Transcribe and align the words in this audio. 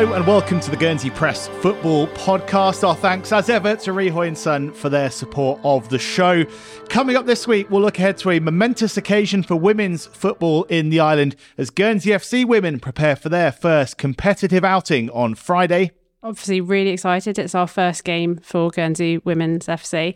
Hello 0.00 0.14
and 0.14 0.26
welcome 0.26 0.60
to 0.60 0.70
the 0.70 0.78
Guernsey 0.78 1.10
Press 1.10 1.46
Football 1.46 2.06
Podcast. 2.06 2.88
Our 2.88 2.96
thanks, 2.96 3.32
as 3.32 3.50
ever, 3.50 3.76
to 3.76 3.90
Rihoy 3.90 4.28
and 4.28 4.38
Son 4.38 4.72
for 4.72 4.88
their 4.88 5.10
support 5.10 5.60
of 5.62 5.90
the 5.90 5.98
show. 5.98 6.46
Coming 6.88 7.16
up 7.16 7.26
this 7.26 7.46
week, 7.46 7.68
we'll 7.68 7.82
look 7.82 7.98
ahead 7.98 8.16
to 8.18 8.30
a 8.30 8.40
momentous 8.40 8.96
occasion 8.96 9.42
for 9.42 9.56
women's 9.56 10.06
football 10.06 10.64
in 10.64 10.88
the 10.88 11.00
island 11.00 11.36
as 11.58 11.68
Guernsey 11.68 12.12
FC 12.12 12.46
women 12.46 12.80
prepare 12.80 13.14
for 13.14 13.28
their 13.28 13.52
first 13.52 13.98
competitive 13.98 14.64
outing 14.64 15.10
on 15.10 15.34
Friday. 15.34 15.90
Obviously, 16.22 16.62
really 16.62 16.92
excited. 16.92 17.38
It's 17.38 17.54
our 17.54 17.66
first 17.66 18.02
game 18.02 18.38
for 18.38 18.70
Guernsey 18.70 19.18
Women's 19.18 19.66
FC, 19.66 20.14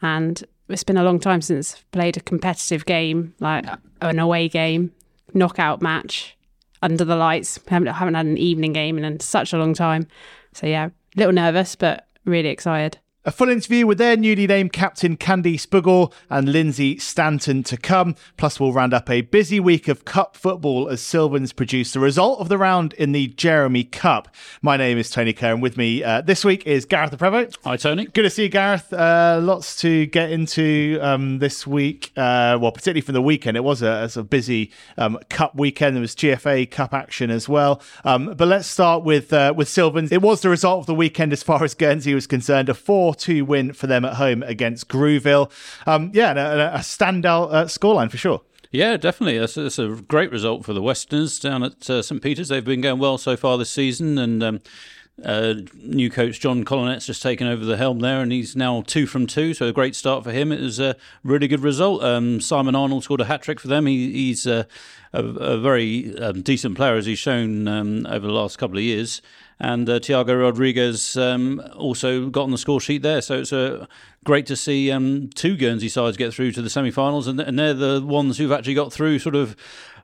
and 0.00 0.42
it's 0.70 0.82
been 0.82 0.96
a 0.96 1.04
long 1.04 1.20
time 1.20 1.42
since 1.42 1.84
played 1.92 2.16
a 2.16 2.20
competitive 2.20 2.86
game, 2.86 3.34
like 3.40 3.66
an 4.00 4.18
away 4.18 4.48
game, 4.48 4.92
knockout 5.34 5.82
match 5.82 6.35
under 6.82 7.04
the 7.04 7.16
lights. 7.16 7.58
Haven't, 7.68 7.88
haven't 7.88 8.14
had 8.14 8.26
an 8.26 8.38
evening 8.38 8.72
game 8.72 8.98
in 8.98 9.20
such 9.20 9.52
a 9.52 9.58
long 9.58 9.74
time. 9.74 10.06
So 10.52 10.66
yeah, 10.66 10.86
a 10.86 10.90
little 11.16 11.32
nervous, 11.32 11.76
but 11.76 12.06
really 12.24 12.48
excited. 12.48 12.98
A 13.26 13.32
full 13.32 13.48
interview 13.48 13.88
with 13.88 13.98
their 13.98 14.16
newly 14.16 14.46
named 14.46 14.72
captain 14.72 15.16
Candy 15.16 15.58
Bougourd 15.58 16.12
and 16.30 16.52
Lynsey 16.52 16.96
Stanton 16.98 17.64
to 17.64 17.76
come. 17.76 18.14
Plus, 18.36 18.60
we'll 18.60 18.72
round 18.72 18.94
up 18.94 19.10
a 19.10 19.22
busy 19.22 19.58
week 19.58 19.88
of 19.88 20.04
cup 20.04 20.36
football 20.36 20.88
as 20.88 21.02
Sylvans 21.02 21.52
produce 21.52 21.92
the 21.92 21.98
result 21.98 22.38
of 22.38 22.48
the 22.48 22.56
round 22.56 22.92
in 22.92 23.10
the 23.10 23.26
Jeremie 23.26 23.82
Cup. 23.82 24.28
My 24.62 24.76
name 24.76 24.96
is 24.96 25.10
Tony 25.10 25.32
Curr, 25.32 25.54
and 25.54 25.60
with 25.60 25.76
me 25.76 26.04
uh, 26.04 26.20
this 26.20 26.44
week 26.44 26.68
is 26.68 26.84
Gareth 26.84 27.10
Le 27.10 27.18
Prevost. 27.18 27.56
Hi, 27.64 27.76
Tony. 27.76 28.04
Good 28.06 28.22
to 28.22 28.30
see 28.30 28.44
you, 28.44 28.48
Gareth. 28.48 28.92
Uh, 28.92 29.40
lots 29.42 29.74
to 29.80 30.06
get 30.06 30.30
into 30.30 31.00
um, 31.02 31.40
this 31.40 31.66
week. 31.66 32.12
Uh, 32.16 32.56
well, 32.60 32.70
particularly 32.70 33.00
from 33.00 33.14
the 33.14 33.22
weekend, 33.22 33.56
it 33.56 33.64
was 33.64 33.82
a, 33.82 34.08
a 34.14 34.22
busy 34.22 34.70
um, 34.98 35.18
cup 35.30 35.56
weekend. 35.56 35.96
There 35.96 36.00
was 36.00 36.14
GFA 36.14 36.70
Cup 36.70 36.94
action 36.94 37.32
as 37.32 37.48
well. 37.48 37.82
Um, 38.04 38.34
but 38.36 38.46
let's 38.46 38.68
start 38.68 39.02
with 39.02 39.32
uh, 39.32 39.52
with 39.56 39.68
Sylvans. 39.68 40.12
It 40.12 40.22
was 40.22 40.42
the 40.42 40.48
result 40.48 40.78
of 40.78 40.86
the 40.86 40.94
weekend 40.94 41.32
as 41.32 41.42
far 41.42 41.64
as 41.64 41.74
Guernsey 41.74 42.14
was 42.14 42.28
concerned. 42.28 42.68
A 42.68 42.74
four 42.74 43.15
2 43.18 43.44
win 43.44 43.72
for 43.72 43.86
them 43.86 44.04
at 44.04 44.14
home 44.14 44.42
against 44.42 44.88
Grouville. 44.88 45.50
Um, 45.86 46.10
yeah, 46.14 46.32
a, 46.32 46.76
a 46.76 46.78
standout 46.78 47.52
uh, 47.52 47.64
scoreline 47.64 48.10
for 48.10 48.16
sure. 48.16 48.42
Yeah, 48.70 48.96
definitely. 48.96 49.36
It's, 49.36 49.78
a 49.78 49.88
great 49.88 50.30
result 50.30 50.64
for 50.64 50.72
the 50.72 50.82
Westerners 50.82 51.38
down 51.38 51.62
at 51.62 51.88
uh, 51.88 52.02
St 52.02 52.20
Peter's. 52.20 52.48
They've 52.48 52.64
been 52.64 52.80
going 52.80 52.98
well 52.98 53.16
so 53.16 53.36
far 53.36 53.56
this 53.56 53.70
season, 53.70 54.18
and 54.18 54.42
um, 54.42 54.60
uh, 55.24 55.54
new 55.74 56.10
coach 56.10 56.40
John 56.40 56.64
Collenette's 56.64 57.06
just 57.06 57.22
taken 57.22 57.46
over 57.46 57.64
the 57.64 57.76
helm 57.76 58.00
there, 58.00 58.20
and 58.20 58.32
he's 58.32 58.54
now 58.54 58.82
two 58.82 59.06
from 59.06 59.26
two. 59.26 59.54
So 59.54 59.66
a 59.66 59.72
great 59.72 59.96
start 59.96 60.24
for 60.24 60.32
him. 60.32 60.52
It 60.52 60.60
was 60.60 60.78
a 60.78 60.96
really 61.24 61.48
good 61.48 61.60
result. 61.60 62.02
Um, 62.02 62.40
Simon 62.40 62.74
Arnold 62.74 63.04
scored 63.04 63.20
a 63.20 63.26
hat 63.26 63.42
trick 63.42 63.60
for 63.60 63.68
them. 63.68 63.86
He, 63.86 64.12
he's 64.12 64.46
uh, 64.46 64.64
a, 65.12 65.24
a, 65.24 65.58
very 65.58 66.18
um, 66.18 66.42
decent 66.42 66.76
player, 66.76 66.96
as 66.96 67.06
he's 67.06 67.18
shown 67.18 67.68
um, 67.68 68.06
over 68.06 68.26
the 68.26 68.32
last 68.32 68.58
couple 68.58 68.76
of 68.76 68.84
years 68.84 69.22
and 69.58 69.88
uh, 69.88 69.98
Tiago 69.98 70.34
Rodriguez 70.34 71.16
um, 71.16 71.62
also 71.74 72.28
got 72.28 72.42
on 72.42 72.50
the 72.50 72.58
score 72.58 72.80
sheet 72.80 73.02
there. 73.02 73.22
So 73.22 73.38
it's 73.38 73.52
uh, 73.52 73.86
great 74.24 74.46
to 74.46 74.56
see 74.56 74.90
um, 74.90 75.30
two 75.34 75.56
Guernsey 75.56 75.88
sides 75.88 76.16
get 76.16 76.34
through 76.34 76.52
to 76.52 76.62
the 76.62 76.70
semi-finals, 76.70 77.26
and, 77.26 77.40
and 77.40 77.58
they're 77.58 77.74
the 77.74 78.02
ones 78.04 78.38
who've 78.38 78.52
actually 78.52 78.74
got 78.74 78.92
through 78.92 79.18
sort 79.18 79.34
of 79.34 79.56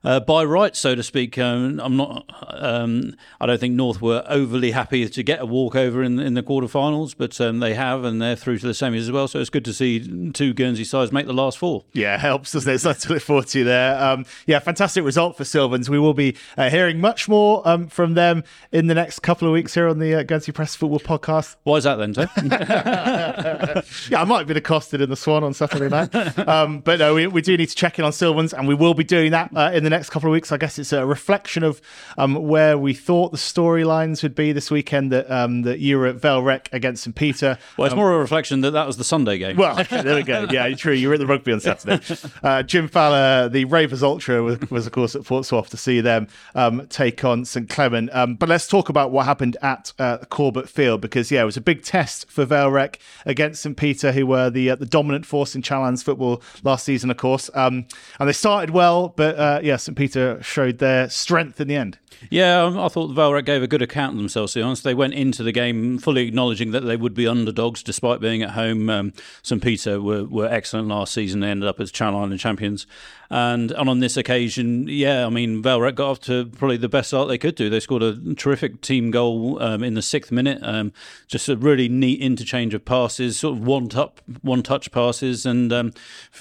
uh, 0.05 0.21
by 0.21 0.45
right, 0.45 0.75
so 0.75 0.95
to 0.95 1.03
speak. 1.03 1.39
Um, 1.39 1.81
I'm 1.81 1.97
not. 1.97 2.25
Um, 2.49 3.15
I 3.41 3.47
don't 3.47 3.59
think 3.59 3.75
North 3.75 4.03
were 4.03 4.25
overly 4.29 4.73
happy 4.73 5.09
to 5.09 5.23
get 5.23 5.41
a 5.41 5.47
walkover 5.47 6.03
in 6.03 6.19
in 6.19 6.35
the 6.35 6.43
quarterfinals, 6.43 7.15
but 7.17 7.41
um, 7.41 7.61
they 7.61 7.75
have, 7.75 8.05
and 8.05 8.21
they're 8.21 8.37
through 8.37 8.59
to 8.59 8.67
the 8.67 8.73
semis 8.73 9.01
as 9.01 9.13
well. 9.13 9.29
So 9.29 9.39
it's 9.39 9.51
good 9.51 9.65
to 9.65 9.73
see 9.73 10.31
two 10.33 10.53
Guernsey 10.55 10.85
sides 10.85 11.13
make 11.13 11.27
the 11.27 11.33
last 11.33 11.59
four. 11.59 11.85
Yeah, 11.93 12.19
helps, 12.19 12.53
doesn't 12.53 12.73
it? 12.73 12.79
Something 12.81 13.01
to 13.03 13.15
look 13.15 13.23
forward 13.23 13.47
to 13.49 13.65
there. 13.65 14.03
Um, 14.03 14.27
yeah, 14.47 14.59
fantastic 14.59 15.05
result 15.05 15.37
for 15.37 15.45
Sylvans. 15.45 15.89
We 15.89 15.99
will 15.99 16.15
be 16.15 16.37
uh, 16.57 16.71
hearing 16.71 17.01
much 17.01 17.29
more 17.29 17.67
um, 17.69 17.89
from 17.89 18.15
them 18.15 18.43
in 18.73 18.89
the 18.89 18.95
next 18.95 19.21
couple 19.21 19.47
of 19.47 19.55
weeks 19.55 19.75
here 19.75 19.89
on 19.89 19.99
the 19.99 20.15
uh, 20.15 20.23
Guernsey 20.25 20.53
Press 20.53 20.75
Football 20.75 21.01
Podcast. 21.01 21.57
Why 21.63 21.77
is 21.77 21.85
that 21.85 21.97
then, 21.97 22.13
yeah, 22.51 24.21
I 24.21 24.25
might 24.25 24.39
have 24.39 24.47
been 24.49 24.57
accosted 24.57 25.01
in 25.01 25.11
the 25.11 25.17
Swan 25.17 25.45
on 25.45 25.55
Saturday 25.55 25.89
night, 25.89 26.15
um, 26.49 26.81
but 26.81 26.99
no, 26.99 27.15
we, 27.15 27.27
we 27.27 27.43
do 27.43 27.57
need 27.57 27.69
to 27.69 27.75
check 27.75 27.99
in 27.99 28.05
on 28.05 28.13
Sylvans, 28.13 28.53
and 28.53 28.67
we 28.67 28.75
will 28.75 28.95
be 28.95 29.05
doing 29.05 29.31
that 29.31 29.51
uh, 29.55 29.71
in 29.73 29.85
the 29.85 29.92
next 29.93 30.11
couple 30.11 30.29
of 30.29 30.33
weeks. 30.33 30.51
I 30.53 30.57
guess 30.57 30.79
it's 30.79 30.93
a 30.93 31.07
reflection 31.07 31.63
of 31.63 31.81
um, 32.19 32.35
where 32.35 32.77
we 32.77 32.95
thought 32.95 33.33
the 33.33 33.39
storylines 33.39 34.23
would 34.23 34.35
be 34.35 34.53
this 34.53 34.71
weekend. 34.71 35.13
That 35.13 35.31
um, 35.31 35.63
that 35.63 35.79
you 35.79 35.99
were 35.99 36.07
at 36.07 36.17
Vale 36.17 36.43
Rec 36.43 36.69
against 36.73 37.05
St 37.05 37.15
Peter. 37.15 37.59
Well, 37.77 37.87
it's 37.87 37.93
um, 37.93 37.99
more 37.99 38.13
a 38.13 38.19
reflection 38.19 38.61
that 38.63 38.73
that 38.73 38.87
was 38.87 38.97
the 38.97 39.05
Sunday 39.05 39.39
game. 39.39 39.57
Well, 39.57 39.79
okay, 39.81 40.03
there 40.03 40.17
we 40.17 40.23
go. 40.23 40.47
Yeah, 40.53 40.75
true. 40.75 40.93
You 40.93 41.09
were 41.09 41.15
at 41.15 41.21
the 41.21 41.27
rugby 41.27 41.53
on 41.53 41.61
Saturday. 41.61 42.01
Uh, 42.43 42.63
Jim 42.63 42.89
Fowler, 42.89 43.49
the 43.49 43.65
Ravers 43.67 44.03
Ultra, 44.03 44.43
was, 44.43 44.59
was 44.71 44.87
of 44.87 44.93
course 44.93 45.15
at 45.15 45.25
Port 45.25 45.45
Soif 45.45 45.69
to 45.69 45.77
see 45.77 46.01
them 46.01 46.27
um, 46.55 46.87
take 46.89 47.25
on 47.25 47.45
St 47.45 47.69
Clement. 47.69 48.11
Um, 48.13 48.35
but 48.35 48.49
let's 48.49 48.67
talk 48.67 48.89
about 48.89 49.11
what 49.11 49.27
happened 49.27 49.57
at 49.63 49.93
uh, 49.99 50.19
Corbett 50.29 50.69
Field 50.69 51.01
because 51.01 51.31
yeah, 51.31 51.43
it 51.43 51.45
was 51.45 51.57
a 51.57 51.61
big 51.61 51.83
test 51.83 52.31
for 52.31 52.45
Vale 52.45 52.71
Rec 52.71 52.99
against 53.27 53.63
St 53.63 53.77
Peter, 53.77 54.13
who 54.13 54.27
were 54.27 54.51
the 54.51 54.71
uh, 54.71 54.77
the 54.77 54.87
dominant 54.87 55.27
force 55.27 55.55
in 55.55 55.63
Challenge 55.63 56.03
football 56.03 56.43
last 56.65 56.85
season, 56.85 57.11
of 57.11 57.17
course. 57.17 57.51
Um, 57.55 57.87
and 58.19 58.29
they 58.29 58.33
started 58.33 58.71
well, 58.71 59.09
but 59.09 59.39
uh, 59.39 59.61
yeah, 59.63 59.77
St 59.83 59.97
Peter 59.97 60.43
showed 60.43 60.79
their 60.79 61.09
strength 61.09 61.61
in 61.61 61.69
the 61.69 61.77
end. 61.77 61.99
Yeah, 62.31 62.63
um, 62.63 62.79
I 62.79 62.89
thought 62.89 63.09
Vale 63.09 63.33
Rec 63.33 63.45
gave 63.45 63.63
a 63.63 63.67
good 63.67 63.83
account 63.83 64.13
of 64.13 64.19
themselves, 64.19 64.53
to 64.53 64.61
be 64.61 64.63
honest. 64.63 64.85
They 64.85 64.95
went 64.95 65.15
into 65.15 65.43
the 65.43 65.53
game 65.53 65.99
fully 65.99 66.27
acknowledging 66.29 66.71
that 66.71 66.81
they 66.81 66.97
would 66.97 67.15
be 67.15 67.27
underdogs 67.27 67.83
despite 67.83 68.21
being 68.21 68.43
at 68.43 68.51
home. 68.51 68.89
Um, 68.89 69.13
St. 69.43 69.63
Peter 69.63 70.01
were, 70.01 70.25
were 70.25 70.47
excellent 70.47 70.89
last 70.89 71.15
season. 71.15 71.41
They 71.41 71.51
ended 71.51 71.69
up 71.69 71.81
as 71.81 71.91
Channel 71.91 72.21
Island 72.21 72.41
champions. 72.41 72.87
And, 73.33 73.71
and 73.71 73.89
on 73.89 74.01
this 74.01 74.19
occasion, 74.19 74.87
yeah, 74.89 75.25
I 75.25 75.31
mean, 75.31 75.63
Vale 75.63 75.91
got 75.93 76.11
off 76.11 76.21
to 76.21 76.45
probably 76.47 76.77
the 76.77 76.89
best 76.89 77.09
start 77.09 77.29
they 77.29 77.39
could 77.39 77.55
do. 77.55 77.71
They 77.71 77.81
scored 77.81 78.03
a 78.03 78.35
terrific 78.35 78.83
team 78.83 79.11
goal 79.11 79.61
um, 79.63 79.83
in 79.83 79.95
the 79.95 80.03
sixth 80.03 80.31
minute. 80.31 80.59
Um, 80.61 80.93
just 81.29 81.49
a 81.49 81.57
really 81.57 81.89
neat 81.89 82.21
interchange 82.21 82.75
of 82.75 82.85
passes, 82.85 83.39
sort 83.39 83.57
of 83.57 83.67
one 83.67 83.89
touch, 83.89 84.19
one 84.43 84.63
touch 84.63 84.93
passes, 84.93 85.47
and 85.47 85.73
um, 85.73 85.93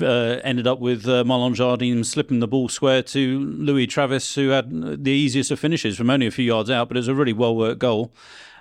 uh, 0.01 0.41
ended 0.43 0.67
up 0.67 0.79
with 0.79 1.07
uh, 1.07 1.23
Marlon 1.23 1.55
Jardim 1.55 2.03
slipping 2.03 2.41
the 2.41 2.47
ball 2.47 2.67
square 2.67 3.01
to 3.03 3.30
Louis 3.39 3.87
Travis, 3.87 4.35
who 4.35 4.49
had 4.49 5.03
the 5.03 5.11
easiest 5.11 5.51
of 5.51 5.59
finishes 5.59 5.97
from 5.97 6.09
only 6.09 6.27
a 6.27 6.31
few 6.31 6.45
yards 6.45 6.69
out, 6.69 6.87
but 6.87 6.97
it 6.97 6.99
was 6.99 7.07
a 7.07 7.15
really 7.15 7.33
well 7.33 7.55
worked 7.55 7.79
goal. 7.79 8.13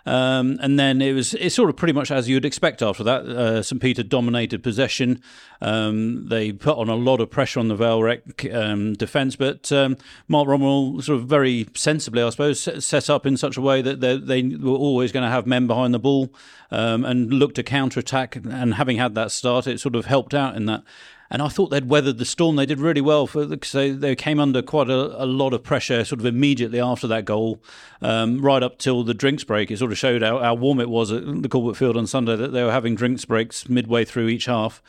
Um, 0.06 0.58
and 0.62 0.78
then 0.78 1.02
it 1.02 1.12
was 1.12 1.34
it's 1.34 1.54
sort 1.54 1.68
of 1.68 1.76
pretty 1.76 1.92
much 1.92 2.10
as 2.10 2.28
you'd 2.28 2.44
expect 2.44 2.82
after 2.82 3.04
that. 3.04 3.26
Uh, 3.26 3.62
St 3.62 3.80
Peter 3.80 4.02
dominated 4.02 4.62
possession. 4.62 5.22
Um, 5.60 6.26
they 6.28 6.52
put 6.52 6.78
on 6.78 6.88
a 6.88 6.94
lot 6.94 7.20
of 7.20 7.30
pressure 7.30 7.60
on 7.60 7.68
the 7.68 7.76
Vale 7.76 8.18
um, 8.52 8.94
defence, 8.94 9.36
but 9.36 9.70
um, 9.72 9.96
Mark 10.26 10.48
Rommel 10.48 11.02
sort 11.02 11.20
of 11.20 11.26
very 11.26 11.68
sensibly, 11.74 12.22
I 12.22 12.30
suppose, 12.30 12.84
set 12.84 13.10
up 13.10 13.26
in 13.26 13.36
such 13.36 13.56
a 13.56 13.60
way 13.60 13.82
that 13.82 14.00
they 14.00 14.42
were 14.42 14.70
always 14.70 15.12
going 15.12 15.24
to 15.24 15.30
have 15.30 15.46
men 15.46 15.66
behind 15.66 15.92
the 15.92 15.98
ball 15.98 16.32
um, 16.70 17.04
and 17.04 17.32
look 17.32 17.54
to 17.56 17.62
counter 17.62 18.00
attack. 18.00 18.36
And 18.36 18.74
having 18.74 18.96
had 18.96 19.14
that 19.16 19.30
start, 19.30 19.66
it 19.66 19.80
sort 19.80 19.96
of 19.96 20.06
helped 20.06 20.34
out 20.34 20.56
in 20.56 20.66
that 20.66 20.82
and 21.30 21.40
I 21.40 21.48
thought 21.48 21.68
they'd 21.68 21.88
weathered 21.88 22.18
the 22.18 22.24
storm. 22.24 22.56
They 22.56 22.66
did 22.66 22.80
really 22.80 23.00
well 23.00 23.26
for 23.26 23.46
because 23.46 23.72
they, 23.72 23.90
they 23.90 24.16
came 24.16 24.40
under 24.40 24.62
quite 24.62 24.90
a, 24.90 25.22
a, 25.22 25.26
lot 25.26 25.52
of 25.52 25.62
pressure 25.62 26.04
sort 26.04 26.20
of 26.20 26.26
immediately 26.26 26.80
after 26.80 27.06
that 27.06 27.24
goal, 27.24 27.62
um, 28.02 28.40
right 28.40 28.62
up 28.62 28.78
till 28.78 29.04
the 29.04 29.14
drinks 29.14 29.44
break. 29.44 29.70
It 29.70 29.78
sort 29.78 29.92
of 29.92 29.98
showed 29.98 30.22
how, 30.22 30.40
how 30.40 30.54
warm 30.54 30.80
it 30.80 30.88
was 30.88 31.12
at 31.12 31.42
the 31.42 31.48
Corbett 31.48 31.76
Field 31.76 31.96
on 31.96 32.06
Sunday 32.08 32.34
that 32.34 32.52
they 32.52 32.64
were 32.64 32.72
having 32.72 32.96
drinks 32.96 33.24
breaks 33.24 33.68
midway 33.68 34.04
through 34.04 34.28
each 34.28 34.46
half. 34.46 34.82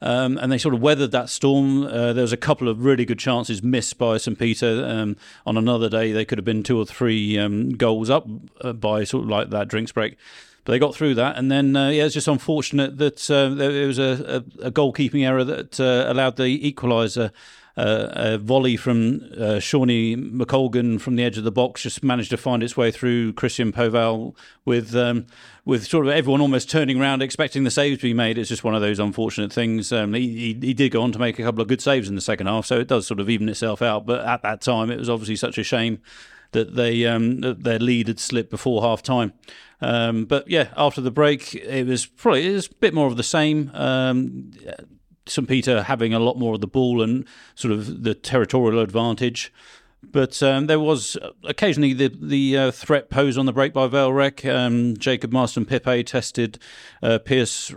Um, 0.00 0.38
and 0.38 0.52
they 0.52 0.58
sort 0.58 0.74
of 0.74 0.80
weathered 0.80 1.10
that 1.10 1.28
storm. 1.28 1.82
Uh, 1.82 2.12
there 2.12 2.22
was 2.22 2.32
a 2.32 2.36
couple 2.36 2.68
of 2.68 2.84
really 2.84 3.04
good 3.04 3.18
chances 3.18 3.64
missed 3.64 3.98
by 3.98 4.16
St 4.16 4.38
Peter. 4.38 4.84
Um, 4.86 5.16
on 5.44 5.56
another 5.56 5.88
day, 5.88 6.12
they 6.12 6.24
could 6.24 6.38
have 6.38 6.44
been 6.44 6.62
two 6.62 6.78
or 6.78 6.86
three 6.86 7.36
um, 7.36 7.70
goals 7.70 8.08
up 8.08 8.24
uh, 8.60 8.72
by 8.72 9.02
sort 9.02 9.24
of 9.24 9.30
like 9.30 9.50
that 9.50 9.66
drinks 9.66 9.90
break. 9.90 10.16
But 10.68 10.72
they 10.72 10.80
got 10.80 10.94
through 10.94 11.14
that, 11.14 11.38
and 11.38 11.50
then 11.50 11.74
uh, 11.74 11.88
yeah, 11.88 12.04
it's 12.04 12.12
just 12.12 12.28
unfortunate 12.28 12.98
that 12.98 13.30
uh, 13.30 13.48
there 13.54 13.86
was 13.86 13.98
a, 13.98 14.44
a, 14.60 14.66
a 14.66 14.70
goalkeeping 14.70 15.26
error 15.26 15.42
that 15.42 15.80
uh, 15.80 16.04
allowed 16.12 16.36
the 16.36 16.72
equaliser. 16.72 17.30
Uh, 17.74 18.08
a 18.12 18.38
volley 18.38 18.76
from 18.76 19.22
uh, 19.40 19.60
Shawnee 19.60 20.14
McColgan 20.14 21.00
from 21.00 21.16
the 21.16 21.24
edge 21.24 21.38
of 21.38 21.44
the 21.44 21.52
box 21.52 21.84
just 21.84 22.02
managed 22.04 22.28
to 22.30 22.36
find 22.36 22.62
its 22.62 22.76
way 22.76 22.90
through 22.90 23.32
Christian 23.32 23.72
Poval 23.72 24.34
with 24.66 24.94
um, 24.94 25.24
with 25.64 25.86
sort 25.86 26.06
of 26.06 26.12
everyone 26.12 26.42
almost 26.42 26.68
turning 26.68 27.00
around 27.00 27.22
expecting 27.22 27.64
the 27.64 27.70
saves 27.70 27.98
to 28.00 28.02
be 28.02 28.12
made. 28.12 28.36
It's 28.36 28.50
just 28.50 28.64
one 28.64 28.74
of 28.74 28.82
those 28.82 28.98
unfortunate 28.98 29.50
things. 29.50 29.90
Um, 29.90 30.12
he, 30.12 30.52
he, 30.52 30.66
he 30.66 30.74
did 30.74 30.90
go 30.92 31.00
on 31.00 31.12
to 31.12 31.18
make 31.18 31.38
a 31.38 31.44
couple 31.44 31.62
of 31.62 31.68
good 31.68 31.80
saves 31.80 32.10
in 32.10 32.14
the 32.14 32.20
second 32.20 32.46
half, 32.46 32.66
so 32.66 32.78
it 32.78 32.88
does 32.88 33.06
sort 33.06 33.20
of 33.20 33.30
even 33.30 33.48
itself 33.48 33.80
out. 33.80 34.04
But 34.04 34.26
at 34.26 34.42
that 34.42 34.60
time, 34.60 34.90
it 34.90 34.98
was 34.98 35.08
obviously 35.08 35.36
such 35.36 35.56
a 35.56 35.64
shame 35.64 36.02
that 36.52 36.76
they 36.76 37.04
um, 37.06 37.40
that 37.40 37.64
their 37.64 37.78
lead 37.78 38.08
had 38.08 38.20
slipped 38.20 38.50
before 38.50 38.82
half 38.82 39.02
time. 39.02 39.32
Um, 39.80 40.24
but 40.24 40.48
yeah, 40.48 40.68
after 40.76 41.00
the 41.00 41.10
break, 41.10 41.54
it 41.54 41.86
was 41.86 42.06
probably 42.06 42.46
it 42.46 42.52
was 42.52 42.66
a 42.66 42.74
bit 42.74 42.94
more 42.94 43.06
of 43.06 43.16
the 43.16 43.22
same. 43.22 43.70
Um, 43.74 44.52
St. 45.26 45.46
Peter 45.46 45.82
having 45.82 46.14
a 46.14 46.18
lot 46.18 46.38
more 46.38 46.54
of 46.54 46.60
the 46.60 46.66
ball 46.66 47.02
and 47.02 47.26
sort 47.54 47.72
of 47.72 48.02
the 48.02 48.14
territorial 48.14 48.80
advantage. 48.80 49.52
But 50.02 50.42
um, 50.42 50.68
there 50.68 50.78
was 50.78 51.16
occasionally 51.44 51.92
the 51.92 52.08
the 52.08 52.56
uh, 52.56 52.70
threat 52.70 53.10
posed 53.10 53.36
on 53.36 53.46
the 53.46 53.52
break 53.52 53.72
by 53.72 53.88
Vale 53.88 54.12
Rec. 54.12 54.44
Um, 54.44 54.96
Jacob 54.96 55.32
Marston 55.32 55.64
Pipe 55.64 56.06
tested 56.06 56.58
uh, 57.02 57.18
Pierce 57.18 57.74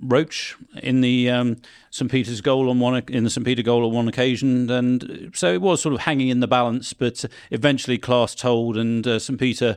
Roach 0.00 0.56
in 0.82 1.00
the 1.00 1.28
um, 1.28 1.56
St 1.90 2.10
Peter's 2.10 2.40
goal 2.40 2.70
on 2.70 2.78
one 2.78 3.02
in 3.08 3.24
the 3.24 3.30
St 3.30 3.44
Peter 3.44 3.62
goal 3.62 3.84
on 3.84 3.92
one 3.92 4.08
occasion, 4.08 4.70
and 4.70 5.32
so 5.34 5.52
it 5.52 5.60
was 5.60 5.82
sort 5.82 5.94
of 5.94 6.02
hanging 6.02 6.28
in 6.28 6.40
the 6.40 6.46
balance. 6.46 6.92
But 6.92 7.24
eventually, 7.50 7.98
class 7.98 8.34
told, 8.34 8.76
and 8.76 9.06
uh, 9.06 9.18
St 9.18 9.38
Peter 9.38 9.76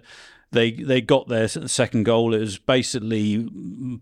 they 0.52 0.72
they 0.72 1.02
got 1.02 1.28
their 1.28 1.48
second 1.48 2.04
goal. 2.04 2.34
It 2.34 2.40
was 2.40 2.58
basically 2.58 3.50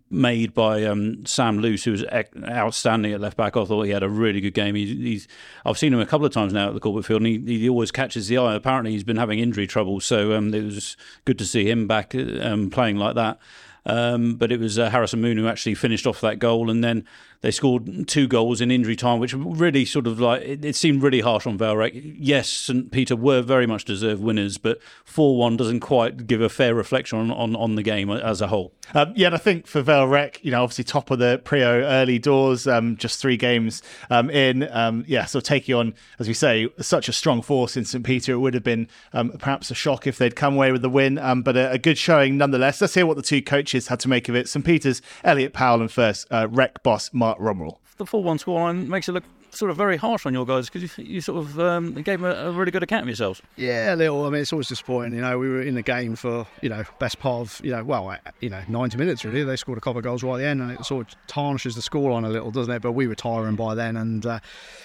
made 0.09 0.53
by 0.53 0.85
um, 0.85 1.25
Sam 1.25 1.59
Luce, 1.59 1.83
who 1.83 1.91
was 1.91 2.05
outstanding 2.05 3.11
at 3.13 3.19
left 3.19 3.35
back. 3.35 3.57
I 3.57 3.65
thought 3.65 3.83
he 3.83 3.91
had 3.91 4.03
a 4.03 4.09
really 4.09 4.39
good 4.39 4.53
game. 4.53 4.75
He, 4.75 4.85
he's 4.95 5.27
I've 5.65 5.77
seen 5.77 5.93
him 5.93 5.99
a 5.99 6.05
couple 6.05 6.25
of 6.25 6.33
times 6.33 6.53
now 6.53 6.69
at 6.69 6.73
the 6.73 6.79
Corbett 6.79 7.05
Field, 7.05 7.21
and 7.23 7.47
he, 7.47 7.59
he 7.59 7.69
always 7.69 7.91
catches 7.91 8.27
the 8.27 8.37
eye. 8.37 8.55
Apparently, 8.55 8.91
he's 8.91 9.03
been 9.03 9.17
having 9.17 9.39
injury 9.39 9.67
trouble, 9.67 9.99
so 9.99 10.33
um, 10.33 10.53
it 10.53 10.63
was 10.63 10.95
good 11.25 11.37
to 11.39 11.45
see 11.45 11.69
him 11.69 11.87
back 11.87 12.15
um, 12.15 12.69
playing 12.69 12.97
like 12.97 13.15
that. 13.15 13.39
Um, 13.87 14.35
but 14.35 14.51
it 14.51 14.59
was 14.59 14.77
uh, 14.77 14.89
Harrison 14.89 15.21
Moon 15.21 15.37
who 15.37 15.47
actually 15.47 15.73
finished 15.73 16.05
off 16.05 16.19
that 16.21 16.39
goal, 16.39 16.69
and 16.69 16.83
then 16.83 17.05
they 17.41 17.51
scored 17.51 18.07
two 18.07 18.27
goals 18.27 18.59
in 18.59 18.69
injury 18.69 18.95
time, 18.95 19.19
which 19.19 19.33
really 19.33 19.85
sort 19.85 20.07
of 20.07 20.19
like 20.19 20.41
it, 20.41 20.65
it 20.65 20.75
seemed 20.75 21.01
really 21.01 21.21
harsh 21.21 21.47
on 21.47 21.57
Valrec. 21.57 22.15
Yes, 22.19 22.49
St 22.49 22.91
Peter 22.91 23.15
were 23.15 23.41
very 23.41 23.65
much 23.65 23.85
deserved 23.85 24.21
winners, 24.21 24.57
but 24.57 24.79
four 25.05 25.37
one 25.37 25.55
doesn't 25.55 25.79
quite 25.79 26.27
give 26.27 26.41
a 26.41 26.49
fair 26.49 26.75
reflection 26.75 27.17
on, 27.17 27.31
on, 27.31 27.55
on 27.55 27.75
the 27.75 27.83
game 27.83 28.09
as 28.09 28.41
a 28.41 28.47
whole. 28.47 28.73
Um, 28.93 29.13
yeah, 29.15 29.27
and 29.27 29.35
I 29.35 29.37
think 29.37 29.67
for 29.67 29.81
Valrec, 29.83 30.39
you 30.43 30.51
know, 30.51 30.63
obviously 30.63 30.83
top 30.83 31.11
of 31.11 31.19
the 31.19 31.41
Priaulx 31.43 31.83
early 31.83 32.19
doors, 32.19 32.67
um, 32.67 32.97
just 32.97 33.21
three 33.21 33.37
games 33.37 33.81
um, 34.09 34.29
in. 34.29 34.67
Um, 34.71 35.05
yeah, 35.07 35.25
so 35.25 35.39
taking 35.39 35.75
on, 35.75 35.93
as 36.19 36.27
we 36.27 36.33
say, 36.33 36.67
such 36.79 37.07
a 37.07 37.13
strong 37.13 37.41
force 37.41 37.77
in 37.77 37.85
St 37.85 38.03
Peter, 38.03 38.33
it 38.33 38.39
would 38.39 38.53
have 38.53 38.63
been 38.63 38.89
um, 39.13 39.31
perhaps 39.31 39.71
a 39.71 39.75
shock 39.75 40.07
if 40.07 40.17
they'd 40.17 40.35
come 40.35 40.55
away 40.55 40.71
with 40.71 40.81
the 40.81 40.89
win, 40.89 41.15
but 41.43 41.55
a, 41.55 41.71
a, 41.71 41.77
good 41.77 41.97
showing 41.97 42.37
nonetheless. 42.37 42.81
Let's 42.81 42.95
hear 42.95 43.05
what 43.05 43.15
the 43.15 43.21
two 43.21 43.41
coaches 43.41 43.76
had 43.85 43.99
to 43.99 44.09
make 44.09 44.27
of 44.27 44.35
it. 44.35 44.49
St 44.49 44.65
Peter's 44.65 45.03
Elliot 45.23 45.53
Powell 45.53 45.81
and 45.81 45.91
first 45.91 46.25
uh, 46.31 46.47
Rec 46.49 46.81
boss 46.81 47.11
Mark 47.13 47.37
Rumrell. 47.37 47.77
The 47.97 48.07
4 48.07 48.23
1 48.23 48.39
scoreline 48.39 48.87
makes 48.87 49.07
it 49.07 49.11
look 49.11 49.23
sort 49.51 49.71
of 49.71 49.77
very 49.77 49.97
harsh 49.97 50.25
on 50.25 50.33
your 50.33 50.45
guys 50.45 50.69
because 50.69 50.97
you, 50.97 51.03
you, 51.03 51.21
sort 51.21 51.39
of 51.39 51.59
um, 51.59 51.93
gave 51.93 52.21
them 52.21 52.25
a, 52.25 52.49
a, 52.49 52.51
really 52.51 52.71
good 52.71 52.83
account 52.83 53.03
of 53.03 53.07
yourselves. 53.07 53.41
Yeah, 53.55 53.93
a 53.93 53.95
little. 53.95 54.25
I 54.25 54.29
mean, 54.29 54.41
it's 54.41 54.53
always 54.53 54.67
disappointing. 54.67 55.13
You 55.13 55.21
know, 55.21 55.37
we 55.37 55.49
were 55.49 55.61
in 55.61 55.75
the 55.75 55.81
game 55.81 56.15
for 56.15 56.47
you 56.61 56.69
know 56.69 56.83
best 56.99 57.19
part 57.19 57.41
of 57.41 57.61
you 57.63 57.71
know 57.71 57.83
well 57.83 58.15
you 58.39 58.49
know 58.49 58.61
90 58.67 58.97
minutes 58.97 59.25
really. 59.25 59.43
They 59.43 59.55
scored 59.55 59.77
a 59.77 59.81
couple 59.81 59.99
of 59.99 60.03
goals 60.03 60.23
right 60.23 60.35
at 60.35 60.37
the 60.37 60.45
end, 60.45 60.61
and 60.61 60.71
it 60.71 60.85
sort 60.85 61.07
of 61.07 61.27
tarnishes 61.27 61.75
the 61.75 61.81
scoreline 61.81 62.25
a 62.25 62.29
little, 62.29 62.51
doesn't 62.51 62.73
it? 62.73 62.81
But 62.81 62.93
we 62.93 63.07
were 63.07 63.15
tiring 63.15 63.55
by 63.55 63.75
then, 63.75 63.97
and 63.97 64.25
uh, 64.25 64.39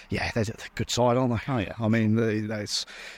yeah, 0.08 0.30
they're 0.32 0.44
a 0.44 0.74
good 0.74 0.90
side, 0.90 1.16
aren't 1.16 1.32
they? 1.32 1.52
Oh 1.52 1.58
yeah. 1.58 1.74
I 1.78 1.88
mean, 1.88 2.16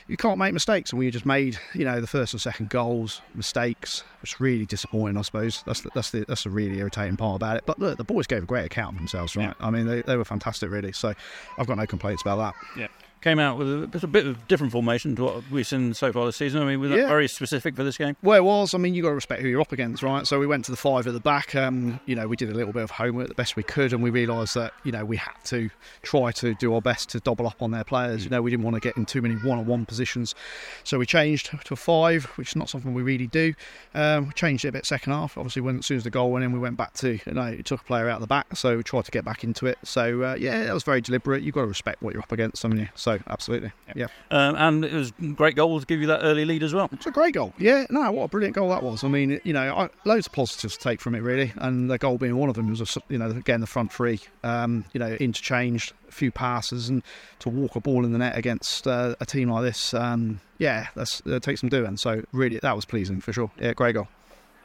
you 0.09 0.17
can't 0.17 0.39
make 0.39 0.55
mistakes, 0.55 0.91
and 0.91 0.99
we 0.99 1.11
just 1.11 1.27
made 1.27 1.59
you 1.75 1.85
know 1.85 2.01
the 2.01 2.07
first 2.07 2.33
and 2.33 2.41
second 2.41 2.71
goals 2.71 3.21
mistakes. 3.35 4.05
It's 4.23 4.41
really 4.41 4.65
disappointing, 4.65 5.19
I 5.19 5.23
suppose. 5.23 5.63
That's 5.67 5.83
the, 5.83 5.91
that's 5.95 6.11
the 6.11 6.25
that's 6.27 6.45
the 6.45 6.51
really 6.51 6.79
irritating 6.79 7.17
part 7.17 7.37
about 7.37 7.57
it. 7.57 7.65
But 7.67 7.79
look, 7.79 7.99
the 7.99 8.05
boys 8.05 8.27
gave 8.27 8.43
a 8.43 8.47
great 8.47 8.65
account 8.65 8.95
of 8.95 8.99
themselves, 8.99 9.37
right? 9.37 9.55
Yeah. 9.59 9.67
I 9.67 9.71
mean, 9.71 9.87
they, 9.87 10.03
they 10.03 10.17
were 10.17 10.25
fantastic, 10.25 10.71
really. 10.71 10.93
So 10.93 11.15
I've 11.59 11.67
got 11.67 11.77
no 11.77 11.87
complaints 11.87 12.23
about 12.23 12.37
that. 12.37 12.69
Yeah 12.75 12.89
came 13.25 13.39
out 13.39 13.57
with 13.57 13.67
a, 13.69 14.05
a, 14.05 14.07
bit 14.07 14.27
of 14.27 14.47
different 14.49 14.71
formation 14.71 15.17
to 15.17 15.25
what 15.25 15.51
we've 15.51 15.67
seen 15.67 15.95
so 15.95 16.13
far 16.13 16.27
this 16.27 16.37
season. 16.37 16.61
I 16.61 16.67
mean, 16.67 16.79
was 16.79 16.91
yeah. 16.91 17.09
very 17.09 17.27
specific 17.27 17.75
for 17.75 17.83
this 17.83 17.97
game? 17.97 18.17
Well, 18.23 18.37
it 18.37 18.45
was. 18.45 18.75
I 18.75 18.79
mean, 18.79 18.93
you 18.93 19.03
got 19.03 19.09
to 19.09 19.15
respect 19.15 19.41
who 19.41 19.49
you're 19.49 19.63
up 19.63 19.73
against, 19.73 20.03
right? 20.03 20.27
So 20.27 20.39
we 20.39 20.47
went 20.47 20.67
to 20.67 20.71
the 20.71 20.77
five 20.77 21.07
at 21.07 21.15
the 21.15 21.21
back. 21.21 21.55
Um, 21.55 22.01
you 22.05 22.15
know, 22.15 22.29
we 22.29 22.37
did 22.37 22.51
a 22.51 22.55
little 22.55 22.75
bit 22.75 22.83
of 22.83 22.91
homework 22.91 23.29
the 23.29 23.35
best 23.35 23.57
we 23.57 23.63
could, 23.63 23.95
and 23.95 24.03
we 24.03 24.11
realised 24.11 24.55
that 24.57 24.75
you 24.85 24.93
know 24.93 25.07
we 25.07 25.17
had 25.17 25.33
to 25.45 25.71
try 26.03 26.33
to 26.33 26.53
do 26.57 26.75
our 26.75 26.83
best 26.83 27.09
to 27.11 27.21
double 27.21 27.47
up 27.47 27.63
on 27.63 27.71
their 27.71 27.83
players. 27.83 28.25
You 28.25 28.31
know, 28.31 28.43
we 28.43 28.51
didn't 28.51 28.63
want 28.63 28.75
to 28.75 28.81
get 28.81 28.95
in 28.99 29.07
too 29.07 29.23
many 29.23 29.37
one-on-one 29.37 29.87
positions, 29.87 30.35
so 30.83 30.99
we 30.99 31.07
changed 31.07 31.51
to 31.65 31.73
a 31.73 31.77
five, 31.77 32.27
which 32.37 32.51
is 32.51 32.57
not 32.57 32.69
something 32.69 32.93
we 32.93 33.03
really 33.03 33.29
do. 33.29 33.55
Um, 33.95 34.27
we 34.27 34.33
changed 34.35 34.67
it 34.67 34.69
a 34.69 34.73
bit 34.73 34.85
second 34.85 35.15
half. 35.15 35.39
Obviously, 35.39 35.63
when 35.63 35.79
as 35.79 35.87
soon 35.87 35.97
as 35.97 36.05
the 36.05 36.11
goal 36.11 36.31
went 36.31 36.45
in, 36.45 36.53
we 36.53 36.59
went 36.59 36.77
back 36.77 36.93
to 36.95 37.13
you 37.13 37.33
know 37.33 37.57
took 37.65 37.81
a 37.81 37.85
player 37.85 38.11
out 38.11 38.17
of 38.17 38.21
the 38.21 38.27
back, 38.27 38.55
so 38.55 38.77
we 38.77 38.83
tried 38.83 39.07
to 39.07 39.11
get 39.11 39.25
back 39.25 39.45
into 39.45 39.65
it. 39.65 39.79
So 39.83 40.23
uh, 40.23 40.37
yeah, 40.39 40.65
that 40.65 40.75
was 40.75 40.83
very 40.83 41.01
deliberate. 41.01 41.43
You've 41.43 41.55
got 41.55 41.63
to 41.63 41.69
respect 41.69 42.03
what 42.03 42.13
you're 42.13 42.23
up 42.23 42.33
against, 42.33 42.63
haven't 42.63 42.81
you? 42.81 42.89
So 42.95 43.14
absolutely. 43.27 43.73
Yeah. 43.89 43.95
Yeah. 43.97 44.07
Um, 44.31 44.57
and 44.57 44.85
it 44.85 44.93
was 44.93 45.13
great 45.35 45.57
goal 45.57 45.81
to 45.81 45.87
give 45.87 46.01
you 46.01 46.07
that 46.09 46.21
early 46.23 46.45
lead 46.45 46.63
as 46.63 46.75
well. 46.75 46.89
It's 46.93 47.07
a 47.07 47.11
great 47.11 47.35
goal. 47.35 47.55
Yeah, 47.59 47.87
no, 47.91 48.11
what 48.13 48.25
a 48.25 48.29
brilliant 48.29 48.55
goal 48.55 48.69
that 48.71 48.83
was. 48.83 49.05
I 49.05 49.09
mean, 49.09 49.41
you 49.45 49.53
know, 49.53 49.75
I, 49.75 49.89
loads 50.05 50.27
of 50.27 50.33
positives 50.33 50.77
to 50.77 50.83
take 50.83 51.01
from 51.01 51.15
it, 51.15 51.21
really. 51.21 51.53
And 51.57 51.91
the 51.91 51.99
goal 51.99 52.19
being 52.19 52.37
one 52.37 52.49
of 52.49 52.55
them 52.55 52.71
was, 52.71 52.81
a, 52.81 53.01
you 53.09 53.19
know, 53.19 53.31
again, 53.31 53.61
the 53.61 53.67
front 53.67 53.93
three, 53.93 54.21
um, 54.43 54.85
you 54.93 54.99
know, 54.99 55.15
interchanged, 55.15 55.93
a 56.09 56.13
few 56.13 56.31
passes, 56.31 56.89
and 56.89 57.03
to 57.41 57.49
walk 57.49 57.77
a 57.77 57.81
ball 57.81 58.05
in 58.05 58.13
the 58.13 58.19
net 58.19 58.37
against 58.37 58.87
uh, 58.87 59.15
a 59.21 59.27
team 59.27 59.51
like 59.51 59.63
this, 59.63 59.95
um, 59.95 60.41
yeah, 60.59 60.89
that's, 60.95 61.21
that 61.23 61.43
takes 61.43 61.61
some 61.61 61.71
doing. 61.71 61.97
So, 61.97 62.23
really, 62.33 62.59
that 62.59 62.75
was 62.77 62.85
pleasing 62.85 63.21
for 63.21 63.33
sure. 63.33 63.51
Yeah, 63.61 63.73
great 63.73 63.95
goal. 63.95 64.09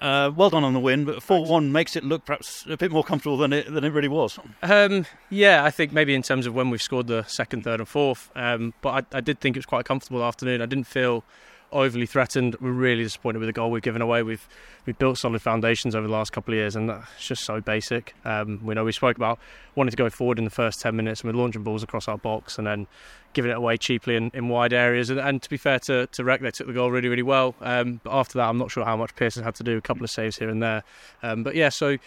Uh, 0.02 0.32
well 0.34 0.50
done 0.50 0.64
on 0.64 0.74
the 0.74 0.80
win, 0.80 1.04
but 1.04 1.22
4 1.22 1.46
1 1.46 1.72
makes 1.72 1.96
it 1.96 2.04
look 2.04 2.24
perhaps 2.24 2.66
a 2.70 2.78
bit 2.78 2.92
more 2.92 3.04
comfortable 3.04 3.38
than 3.38 3.52
it, 3.52 3.72
than 3.72 3.84
it 3.84 3.90
really 3.90 4.08
was. 4.08 4.40
Um, 4.64 5.06
yeah, 5.30 5.66
I 5.66 5.72
think 5.72 5.92
maybe 5.92 6.16
in 6.16 6.22
terms 6.22 6.46
of 6.46 6.54
when 6.54 6.70
we've 6.70 6.82
scored 6.82 7.08
the 7.08 7.24
second, 7.24 7.64
third, 7.64 7.82
and 7.82 7.88
fourth. 7.88 8.32
Um, 8.36 8.74
but 8.82 9.06
I, 9.14 9.18
I, 9.18 9.22
did 9.22 9.42
think 9.42 9.58
it 9.58 9.60
was 9.60 9.66
quite 9.66 9.82
a 9.82 9.84
comfortable 9.84 10.24
afternoon. 10.24 10.62
I 10.62 10.68
didn't 10.68 10.88
feel 10.88 11.26
overly 11.72 12.06
threatened. 12.06 12.56
We're 12.60 12.72
really 12.72 13.04
disappointed 13.04 13.40
with 13.40 13.48
the 13.48 13.54
goal 13.54 13.72
we've 13.72 13.82
given 13.82 14.02
away. 14.02 14.24
We've 14.24 14.48
we've 14.86 14.98
built 14.98 15.18
solid 15.18 15.42
foundations 15.42 15.96
over 15.96 16.08
the 16.08 16.14
last 16.14 16.32
couple 16.32 16.54
of 16.54 16.58
years, 16.58 16.76
and 16.76 16.90
it's 16.90 17.28
just 17.28 17.44
so 17.44 17.62
basic. 17.62 18.16
Um, 18.26 18.60
we 18.64 18.76
know 18.76 18.84
we 18.84 18.92
spoke 18.92 19.18
about 19.18 19.40
wanting 19.76 19.92
to 19.92 19.98
go 19.98 20.10
forward 20.10 20.38
in 20.38 20.46
the 20.46 20.52
first 20.52 20.82
ten 20.82 20.96
minutes, 20.96 21.22
and 21.22 21.32
we're 21.32 21.40
launching 21.40 21.64
balls 21.64 21.84
across 21.84 22.08
our 22.08 22.18
box, 22.18 22.58
and 22.58 22.68
then 22.68 22.88
giving 23.34 23.52
it 23.52 23.58
away 23.58 23.78
cheaply 23.78 24.16
in, 24.16 24.32
in 24.34 24.50
wide 24.50 24.74
areas. 24.74 25.10
And, 25.10 25.20
and, 25.20 25.42
to 25.42 25.50
be 25.50 25.58
fair 25.58 25.80
to, 25.82 26.08
to 26.08 26.24
Rec, 26.24 26.42
they 26.42 26.52
took 26.52 26.68
the 26.68 26.74
goal 26.74 26.90
really, 26.90 27.10
really 27.10 27.22
well. 27.22 27.54
Um, 27.62 28.02
but 28.04 28.12
after 28.12 28.40
that, 28.40 28.50
I'm 28.50 28.58
not 28.58 28.72
sure 28.72 28.84
how 28.84 28.98
much 28.98 29.16
Pearson 29.16 29.44
had 29.44 29.54
to 29.56 29.64
do. 29.64 29.78
A 29.78 29.82
couple 29.82 30.04
of 30.04 30.10
saves 30.10 30.38
here 30.38 30.50
and 30.50 30.64
there. 30.64 30.84
Um, 31.22 31.44
but 31.44 31.54
yeah, 31.54 31.70
so 31.70 31.98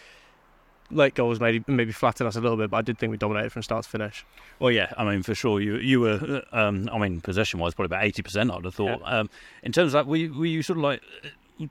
late 0.93 1.15
goals 1.15 1.41
maybe 1.41 1.65
maybe 1.67 1.93
us 1.93 2.21
a 2.21 2.41
little 2.41 2.57
bit, 2.57 2.71
but 2.71 2.77
I 2.77 2.83
did 2.83 2.99
think 2.99 3.11
we 3.11 3.17
dominated 3.17 3.51
from 3.51 3.63
start 3.63 3.85
to 3.85 3.91
finish. 3.91 4.25
Well, 4.59 4.71
yeah, 4.71 4.93
I 4.97 5.05
mean 5.05 5.23
for 5.23 5.35
sure 5.35 5.61
you 5.61 5.77
you 5.77 6.01
were, 6.01 6.43
um, 6.53 6.89
I 6.93 6.99
mean 6.99 7.21
possession 7.21 7.59
wise 7.61 7.75
probably 7.75 7.95
about 7.95 8.05
eighty 8.05 8.23
percent. 8.23 8.51
I'd 8.51 8.65
have 8.65 8.75
thought. 8.75 9.01
Yeah. 9.01 9.21
Um, 9.21 9.31
in 9.63 9.73
terms 9.73 9.89
of 9.89 9.93
that, 9.93 10.07
were 10.07 10.17
you, 10.17 10.35
were 10.35 10.47
you 10.47 10.63
sort 10.63 10.79
of 10.79 10.85
like, 10.85 11.03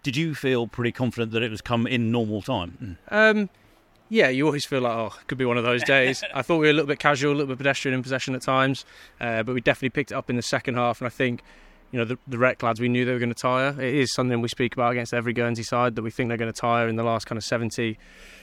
did 0.04 0.16
you 0.16 0.36
feel 0.36 0.68
pretty 0.68 0.92
confident 0.92 1.32
that 1.32 1.44
it 1.44 1.52
was 1.52 1.62
come 1.62 1.88
in 1.88 2.12
normal 2.12 2.42
time? 2.42 2.98
Um, 3.10 3.50
yeah, 4.10 4.28
you 4.28 4.46
always 4.46 4.66
feel 4.66 4.82
like, 4.82 4.94
oh, 4.94 5.18
it 5.22 5.28
could 5.28 5.38
be 5.38 5.46
one 5.46 5.58
of 5.58 5.64
those 5.64 5.84
days. 5.84 6.22
I 6.34 6.42
thought 6.42 6.58
we 6.58 6.68
were 6.68 6.72
a 6.72 6.74
little 6.74 6.88
bit 6.88 7.00
casual, 7.00 7.32
a 7.32 7.36
little 7.36 7.48
bit 7.48 7.58
pedestrian 7.58 7.96
in 7.96 8.04
possession 8.04 8.36
at 8.36 8.42
times, 8.42 8.84
uh, 9.22 9.44
but 9.44 9.56
we 9.56 9.62
definitely 9.62 9.92
picked 9.92 10.12
it 10.12 10.16
up 10.16 10.30
in 10.30 10.36
the 10.36 10.42
second 10.42 10.76
half. 10.76 11.00
And 11.00 11.08
I 11.08 11.10
think 11.10 11.44
you 11.92 12.00
know, 12.00 12.06
the, 12.06 12.18
the 12.28 12.38
rec 12.38 12.64
lads, 12.64 12.80
we 12.80 12.88
knew 12.88 13.06
they 13.06 13.12
were 13.12 13.20
going 13.20 13.34
to 13.34 13.36
tire. 13.36 13.80
It 13.80 13.94
is 13.94 14.14
something 14.14 14.42
we 14.42 14.48
speak 14.48 14.74
about 14.74 14.94
against 14.94 15.14
every 15.14 15.34
Guernsey 15.34 15.64
side 15.64 15.96
that 15.96 16.02
we 16.02 16.10
think 16.10 16.30
they're 16.30 16.38
going 16.38 16.52
to 16.52 16.60
tire 16.60 16.88
in 16.88 16.96
the 16.96 17.04
last 17.04 17.26
kind 17.26 17.38
of 17.38 17.44
70, 17.44 17.98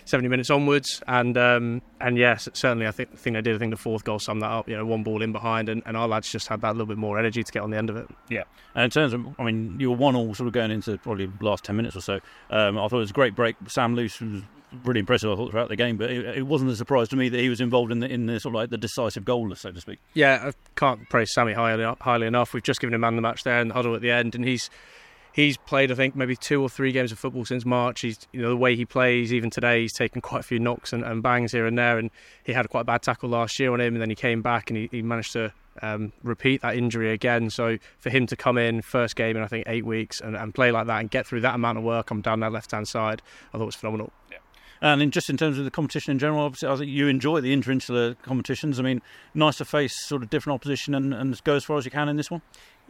70 0.08 0.28
minutes 0.28 0.50
onwards. 0.50 1.02
And 1.06 1.36
um, 1.36 1.82
and 2.00 2.16
yes, 2.16 2.48
certainly 2.52 2.86
I 2.86 2.90
think, 2.90 3.16
think 3.16 3.34
they 3.34 3.42
did. 3.42 3.54
I 3.54 3.58
think 3.58 3.70
the 3.70 3.76
fourth 3.76 4.04
goal 4.04 4.18
summed 4.18 4.42
that 4.42 4.50
up. 4.50 4.68
You 4.68 4.76
know, 4.76 4.86
one 4.86 5.02
ball 5.02 5.22
in 5.22 5.32
behind, 5.32 5.68
and, 5.68 5.82
and 5.86 5.96
our 5.96 6.08
lads 6.08 6.30
just 6.30 6.48
had 6.48 6.60
that 6.62 6.72
little 6.72 6.86
bit 6.86 6.98
more 6.98 7.18
energy 7.18 7.42
to 7.42 7.52
get 7.52 7.62
on 7.62 7.70
the 7.70 7.76
end 7.76 7.90
of 7.90 7.96
it. 7.96 8.08
Yeah. 8.28 8.44
And 8.74 8.84
in 8.84 8.90
terms 8.90 9.12
of, 9.12 9.26
I 9.38 9.44
mean, 9.44 9.76
you 9.78 9.90
were 9.90 9.96
one 9.96 10.16
all 10.16 10.34
sort 10.34 10.46
of 10.46 10.52
going 10.52 10.70
into 10.70 10.96
probably 10.98 11.26
the 11.26 11.44
last 11.44 11.64
10 11.64 11.76
minutes 11.76 11.96
or 11.96 12.00
so. 12.00 12.20
Um, 12.50 12.78
I 12.78 12.88
thought 12.88 12.96
it 12.96 13.00
was 13.00 13.10
a 13.10 13.14
great 13.14 13.34
break. 13.34 13.56
Sam 13.66 13.94
Luce 13.94 14.20
was 14.20 14.42
really 14.84 15.00
impressive, 15.00 15.30
I 15.30 15.36
thought, 15.36 15.50
throughout 15.50 15.68
the 15.68 15.76
game. 15.76 15.96
But 15.96 16.10
it, 16.10 16.38
it, 16.38 16.46
wasn't 16.46 16.70
a 16.70 16.76
surprise 16.76 17.08
to 17.08 17.16
me 17.16 17.28
that 17.28 17.40
he 17.40 17.48
was 17.48 17.60
involved 17.60 17.92
in 17.92 18.00
the, 18.00 18.08
in 18.08 18.26
the 18.26 18.38
sort 18.40 18.54
of 18.54 18.60
like 18.60 18.70
the 18.70 18.78
decisive 18.78 19.24
goal, 19.24 19.54
so 19.54 19.72
to 19.72 19.80
speak. 19.80 19.98
Yeah, 20.14 20.50
I 20.50 20.52
can't 20.76 21.08
praise 21.08 21.32
Sammy 21.32 21.52
highly, 21.52 21.84
highly 22.00 22.26
enough. 22.26 22.52
We've 22.52 22.62
just 22.62 22.80
given 22.80 22.94
him 22.94 23.00
man 23.00 23.16
the 23.16 23.22
match 23.22 23.44
there 23.44 23.60
in 23.60 23.68
the 23.68 23.74
huddle 23.74 23.94
at 23.94 24.02
the 24.02 24.10
end, 24.10 24.34
and 24.34 24.44
he's 24.44 24.70
he's 25.38 25.56
played 25.56 25.92
I 25.92 25.94
think 25.94 26.16
maybe 26.16 26.34
two 26.34 26.60
or 26.60 26.68
three 26.68 26.90
games 26.90 27.12
of 27.12 27.18
football 27.18 27.44
since 27.44 27.64
March. 27.64 28.00
He's 28.00 28.18
you 28.32 28.42
know 28.42 28.48
the 28.48 28.56
way 28.56 28.74
he 28.74 28.84
plays 28.84 29.32
even 29.32 29.50
today 29.50 29.82
he's 29.82 29.92
taken 29.92 30.20
quite 30.20 30.40
a 30.40 30.42
few 30.42 30.58
knocks 30.58 30.92
and, 30.92 31.04
and 31.04 31.22
bangs 31.22 31.52
here 31.52 31.64
and 31.64 31.78
there 31.78 31.96
and 31.96 32.10
he 32.42 32.52
had 32.52 32.68
quite 32.68 32.80
a 32.80 32.84
bad 32.84 33.02
tackle 33.02 33.28
last 33.28 33.58
year 33.60 33.72
on 33.72 33.80
him 33.80 33.94
and 33.94 34.02
then 34.02 34.10
he 34.10 34.16
came 34.16 34.42
back 34.42 34.68
and 34.68 34.76
he, 34.76 34.88
he 34.90 35.00
managed 35.00 35.32
to 35.34 35.52
um, 35.80 36.12
repeat 36.24 36.62
that 36.62 36.76
injury 36.76 37.12
again. 37.12 37.50
So 37.50 37.78
for 38.00 38.10
him 38.10 38.26
to 38.26 38.36
come 38.36 38.58
in 38.58 38.82
first 38.82 39.14
game 39.14 39.36
in 39.36 39.44
I 39.44 39.46
think 39.46 39.68
eight 39.68 39.86
weeks 39.86 40.20
and, 40.20 40.36
and 40.36 40.52
play 40.52 40.72
like 40.72 40.88
that 40.88 40.98
and 40.98 41.08
get 41.08 41.24
through 41.24 41.42
that 41.42 41.54
amount 41.54 41.78
of 41.78 41.84
work 41.84 42.10
on 42.10 42.20
down 42.20 42.40
that 42.40 42.50
left 42.50 42.72
hand 42.72 42.88
side, 42.88 43.22
I 43.50 43.58
thought 43.58 43.62
it 43.62 43.66
was 43.66 43.76
phenomenal. 43.76 44.12
Yeah. 44.32 44.38
And 44.80 45.02
in, 45.02 45.10
just 45.12 45.30
in 45.30 45.36
terms 45.36 45.58
of 45.58 45.64
the 45.64 45.70
competition 45.70 46.12
in 46.12 46.18
general, 46.18 46.42
obviously, 46.44 46.68
I 46.68 46.76
think 46.76 46.90
you 46.90 47.08
enjoy 47.08 47.40
the 47.40 47.56
interinsular 47.56 48.16
competitions. 48.22 48.78
I 48.78 48.82
mean, 48.82 49.02
nice 49.34 49.58
to 49.58 49.64
face 49.64 50.06
sort 50.06 50.22
of 50.22 50.30
different 50.30 50.54
opposition 50.54 50.94
and, 50.94 51.12
and 51.12 51.42
go 51.42 51.54
as 51.54 51.64
far 51.64 51.78
as 51.78 51.84
you 51.84 51.90
can 51.90 52.08
in 52.08 52.16
this 52.16 52.30
one. 52.30 52.42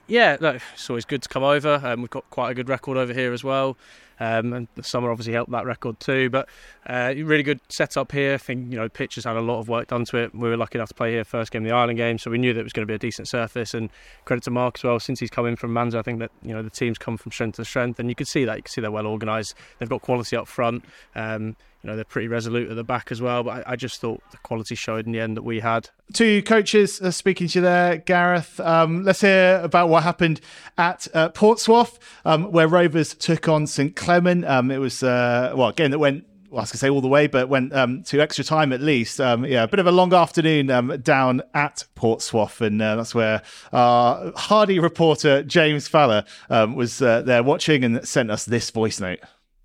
Yeah, 0.09 0.38
look, 0.41 0.61
it's 0.73 0.88
always 0.88 1.05
good 1.05 1.23
to 1.23 1.29
come 1.29 1.43
over. 1.43 1.81
Um, 1.85 2.00
we've 2.00 2.11
got 2.11 2.29
quite 2.31 2.50
a 2.50 2.55
good 2.55 2.71
record 2.71 2.97
over 2.97 3.12
here 3.12 3.35
as 3.35 3.45
well. 3.45 3.77
Um, 4.21 4.53
and 4.53 4.69
the 4.75 4.83
summer 4.83 5.11
obviously 5.11 5.35
helped 5.35 5.50
that 5.53 5.67
record 5.67 6.00
too. 6.00 6.31
But 6.31 6.49
uh, 6.87 7.12
really 7.17 7.43
good 7.43 7.61
setup 7.69 8.11
here. 8.11 8.35
I 8.35 8.38
think 8.38 8.73
you 8.73 8.79
know 8.79 8.88
pitch 8.88 9.17
has 9.17 9.25
had 9.25 9.37
a 9.37 9.41
lot 9.41 9.61
of 9.61 9.69
work 9.69 9.88
done 9.88 10.07
to 10.07 10.17
it. 10.17 10.35
We 10.35 10.49
were 10.49 10.57
lucky 10.57 10.79
enough 10.79 10.88
to 10.88 10.95
play 10.95 11.12
here 11.12 11.25
first 11.25 11.53
game 11.53 11.62
of 11.62 11.69
the 11.69 11.75
Island 11.75 11.99
game, 11.99 12.19
so 12.19 12.31
we 12.31 12.38
knew 12.38 12.55
that 12.55 12.61
it 12.61 12.65
was 12.65 12.73
going 12.73 12.87
to 12.87 12.91
be 12.91 12.95
a 12.95 12.99
decent 12.99 13.29
surface. 13.29 13.75
And 13.75 13.91
credit 14.25 14.45
to 14.45 14.50
Mark 14.50 14.79
as 14.79 14.85
well. 14.85 14.99
Since 14.99 15.21
he's 15.21 15.31
come 15.31 15.47
in 15.47 15.57
from 15.57 15.73
Manza, 15.73 15.97
I 15.97 16.03
think 16.03 16.21
that 16.21 16.31
you 16.43 16.55
know 16.55 16.62
the 16.62 16.71
team's 16.71 16.99
come 16.99 17.17
from 17.19 17.31
strength 17.31 17.57
to 17.57 17.65
strength, 17.65 18.00
and 18.00 18.09
you 18.09 18.15
can 18.15 18.27
see 18.27 18.45
that. 18.47 18.57
You 18.57 18.62
can 18.62 18.71
see 18.71 18.81
they're 18.81 18.91
well 18.91 19.07
organised. 19.07 19.55
They've 19.79 19.88
got 19.88 20.03
quality 20.03 20.37
up 20.37 20.49
front. 20.49 20.85
Um, 21.15 21.55
you 21.82 21.88
know 21.88 21.97
they're 21.97 22.04
pretty 22.04 22.28
resolute 22.28 22.70
at 22.70 22.76
the 22.76 22.85
back 22.85 23.12
as 23.12 23.23
well. 23.23 23.42
But 23.42 23.66
I, 23.66 23.73
I, 23.73 23.76
just 23.76 24.00
thought 24.00 24.20
the 24.30 24.37
quality 24.38 24.75
showed 24.75 25.06
in 25.06 25.12
the 25.12 25.20
end 25.20 25.37
that 25.37 25.42
we 25.42 25.61
had. 25.61 25.90
Two 26.12 26.42
coaches 26.42 27.00
uh, 27.00 27.11
speaking 27.11 27.49
to 27.49 27.58
you 27.58 27.62
there, 27.62 27.99
Gareth. 27.99 28.58
Um, 28.61 29.04
let's 29.04 29.20
hear 29.20 29.61
about 29.62 29.88
what 29.88 30.02
happened 30.02 30.40
at 30.76 31.06
uh, 31.14 31.28
Port 31.30 31.58
Soif, 31.58 31.99
um, 32.25 32.50
where 32.50 32.66
Rovers 32.66 33.14
took 33.14 33.49
on 33.49 33.66
St 33.66 33.94
Clement. 33.94 34.44
Um, 34.44 34.70
it 34.70 34.78
was 34.78 35.02
uh, 35.02 35.52
well 35.54 35.68
a 35.68 35.73
game 35.73 35.90
that 35.92 35.99
went 35.99 36.25
well, 36.50 36.61
I 36.61 36.62
was 36.62 36.70
going 36.70 36.78
to 36.78 36.78
say 36.78 36.88
all 36.88 37.00
the 37.02 37.08
way, 37.08 37.26
but 37.26 37.49
went 37.49 37.75
um, 37.75 38.02
to 38.04 38.20
extra 38.20 38.42
time 38.42 38.73
at 38.73 38.80
least. 38.80 39.20
Um, 39.20 39.44
yeah, 39.44 39.64
a 39.64 39.68
bit 39.68 39.80
of 39.80 39.87
a 39.87 39.92
long 39.92 40.14
afternoon 40.14 40.70
um, 40.70 40.99
down 41.02 41.42
at 41.52 41.85
Port 41.94 42.20
Soif, 42.20 42.61
and 42.61 42.80
uh, 42.80 42.97
that's 42.97 43.14
where 43.14 43.42
our 43.73 44.32
hardy 44.35 44.78
reporter 44.78 45.42
James 45.42 45.88
Falla 45.88 46.25
um, 46.49 46.75
was 46.75 47.02
uh, 47.02 47.23
there 47.23 47.42
watching 47.42 47.85
and 47.85 48.06
sent 48.08 48.30
us 48.30 48.47
this 48.47 48.70
voice 48.70 48.99
note. 48.99 49.20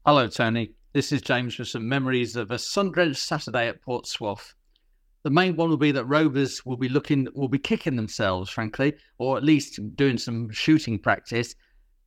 Hello, 0.05 0.27
Tony. 0.27 0.74
This 0.94 1.12
is 1.12 1.24
James 1.24 1.58
with 1.58 1.70
some 1.70 1.90
memories 1.90 2.36
of 2.36 2.52
a 2.52 2.60
sun-drenched 2.60 3.20
Saturday 3.20 3.68
at 3.68 3.82
Port 3.82 4.04
Portsmouth. 4.04 4.54
The 5.24 5.32
main 5.32 5.56
one 5.56 5.70
will 5.70 5.78
be 5.78 5.92
that 5.92 6.06
Rovers 6.06 6.64
will 6.68 6.78
be 6.78 6.88
looking, 6.88 7.28
will 7.34 7.48
be 7.48 7.58
kicking 7.58 7.96
themselves, 7.96 8.52
frankly, 8.52 8.94
or 9.18 9.36
at 9.36 9.44
least 9.44 9.80
doing 9.96 10.20
some 10.20 10.52
shooting 10.52 11.00
practice 11.00 11.56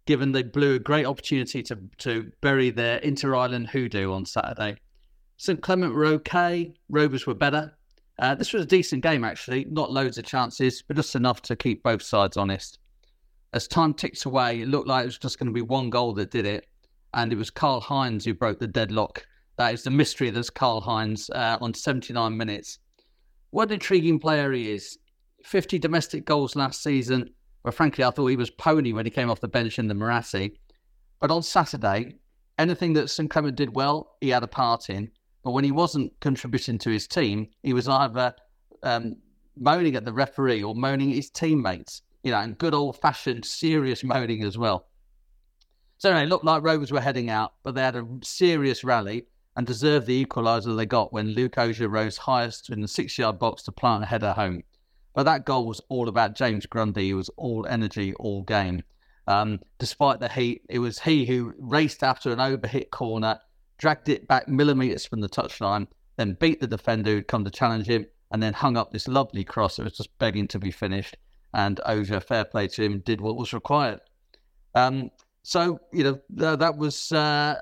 given 0.07 0.31
they 0.31 0.45
blew 0.45 0.77
a 0.77 0.79
great 0.79 1.05
opportunity 1.05 1.65
to, 1.65 1.77
to 1.99 2.31
bury 2.41 2.71
their 2.71 2.99
inter 2.99 3.35
island 3.35 3.67
hoodoo 3.67 4.13
on 4.13 4.25
Saturday. 4.25 4.77
St 5.37 5.61
Clement 5.61 5.93
were 5.93 6.07
okay, 6.07 6.73
Rovers 6.89 7.27
were 7.27 7.35
better. 7.35 7.77
Uh, 8.21 8.37
this 8.37 8.53
was 8.53 8.63
a 8.63 8.67
decent 8.67 9.03
game, 9.03 9.25
actually, 9.25 9.67
not 9.69 9.91
loads 9.91 10.17
of 10.17 10.27
chances, 10.27 10.85
but 10.87 10.95
just 10.95 11.17
enough 11.17 11.43
to 11.43 11.57
keep 11.57 11.83
both 11.83 12.03
sides 12.03 12.37
honest. 12.37 12.79
As 13.53 13.67
time 13.67 13.95
ticks 13.95 14.27
away, 14.27 14.61
it 14.61 14.69
looked 14.69 14.87
like 14.87 15.03
it 15.03 15.07
was 15.07 15.19
just 15.19 15.41
going 15.41 15.49
to 15.49 15.53
be 15.53 15.61
one 15.61 15.91
goal 15.91 16.13
that 16.13 16.31
did 16.31 16.47
it, 16.47 16.69
and 17.17 17.33
it 17.33 17.37
was 17.37 17.51
Carl 17.51 17.81
Heinz 17.81 18.25
who 18.25 18.35
broke 18.35 18.61
the 18.61 18.69
deadlock. 18.69 19.27
That 19.57 19.73
is 19.73 19.83
the 19.83 19.91
mystery 19.91 20.31
that's 20.31 20.51
Carl 20.51 20.83
Heinz 20.83 21.31
uh, 21.31 21.57
on 21.61 21.73
79 21.73 22.37
minutes. 22.37 22.79
What 23.51 23.69
an 23.69 23.75
intriguing 23.75 24.21
player 24.21 24.53
he 24.53 24.71
is. 24.71 24.99
50 25.43 25.79
domestic 25.79 26.27
goals 26.27 26.57
last 26.57 26.83
season, 26.83 27.31
but 27.65 27.73
frankly, 27.73 28.05
I 28.05 28.11
thought 28.11 28.27
he 28.27 28.37
was 28.37 28.51
pony 28.51 28.93
when 28.93 29.07
he 29.07 29.11
came 29.11 29.31
off 29.31 29.41
the 29.41 29.49
bench 29.49 29.79
in 29.79 29.89
the 29.89 29.95
Muratti. 29.95 30.59
But 31.21 31.31
on 31.31 31.43
Saturday, 31.43 32.17
anything 32.59 32.93
that 32.93 33.09
St 33.09 33.31
Clement 33.31 33.57
did 33.57 33.75
well, 33.75 34.17
he 34.21 34.29
had 34.29 34.43
a 34.43 34.49
part 34.49 34.91
in. 34.91 35.11
But 35.43 35.53
when 35.53 35.65
he 35.65 35.73
wasn't 35.73 36.13
contributing 36.21 36.79
to 36.79 36.91
his 36.91 37.07
team, 37.07 37.49
he 37.63 37.73
was 37.73 37.89
either 37.89 38.35
um, 38.83 39.17
moaning 39.57 39.97
at 39.97 40.05
the 40.05 40.13
referee 40.13 40.63
or 40.63 40.75
moaning 40.75 41.11
at 41.11 41.17
his 41.17 41.31
teammates. 41.31 42.03
You 42.25 42.33
know, 42.33 42.41
and 42.41 42.59
good 42.59 42.75
old 42.75 43.01
fashioned 43.01 43.45
serious 43.45 44.05
moaning 44.05 44.43
as 44.43 44.59
well. 44.59 44.89
So 45.99 46.11
anyway, 46.11 46.25
it 46.25 46.29
looked 46.29 46.45
like 46.45 46.63
Rovers 46.63 46.93
were 46.93 47.01
heading 47.01 47.31
out, 47.31 47.55
but 47.63 47.75
they 47.75 47.83
had 47.83 47.97
a 47.97 48.07
serious 48.23 48.85
rally 48.85 49.27
and 49.57 49.67
deserved 49.67 50.07
the 50.07 50.25
equaliser 50.25 50.77
they 50.77 50.85
got 50.87 51.13
when 51.13 51.29
Luke 51.29 51.57
Ogier 51.57 51.89
rose 51.89 52.19
highest 52.19 52.69
in 52.69 52.83
the 52.83 52.89
six 52.89 53.17
yard 53.17 53.39
box 53.39 53.63
to 53.63 53.73
plant 53.73 54.03
a 54.03 54.07
header 54.07 54.35
home. 54.35 54.63
But 55.15 55.23
that 55.23 55.47
goal 55.47 55.67
was 55.67 55.81
all 55.89 56.09
about 56.09 56.37
James 56.37 56.67
Grundy. 56.67 57.07
He 57.07 57.15
was 57.15 57.31
all 57.37 57.67
energy, 57.67 58.13
all 58.15 58.43
game. 58.43 58.83
Um, 59.27 59.61
despite 59.79 60.21
the 60.21 60.29
heat, 60.29 60.63
it 60.69 60.79
was 60.79 61.01
he 61.01 61.25
who 61.25 61.55
raced 61.59 62.03
after 62.03 62.31
an 62.31 62.39
overhit 62.39 62.91
corner, 62.91 63.41
dragged 63.79 64.11
it 64.11 64.29
back 64.29 64.47
millimetres 64.47 65.07
from 65.07 65.23
the 65.23 65.29
touchline, 65.29 65.87
then 66.17 66.37
beat 66.39 66.61
the 66.61 66.67
defender 66.67 67.13
who'd 67.13 67.29
come 67.29 67.45
to 67.45 67.51
challenge 67.51 67.87
him, 67.87 68.07
and 68.31 68.43
then 68.43 68.53
hung 68.53 68.77
up 68.77 68.93
this 68.93 69.09
lovely 69.09 69.43
cross 69.43 69.77
that 69.77 69.85
was 69.85 69.97
just 69.97 70.17
begging 70.19 70.47
to 70.49 70.59
be 70.59 70.71
finished. 70.71 71.17
And 71.55 71.81
Ogier, 71.87 72.21
fair 72.21 72.45
play 72.45 72.69
to 72.69 72.83
him, 72.83 73.01
did 73.01 73.23
what 73.23 73.37
was 73.37 73.55
required. 73.55 74.01
Um, 74.75 75.11
so, 75.47 75.79
you 75.93 76.03
know, 76.03 76.15
th- 76.37 76.59
that 76.59 76.77
was 76.77 77.13
uh, 77.13 77.55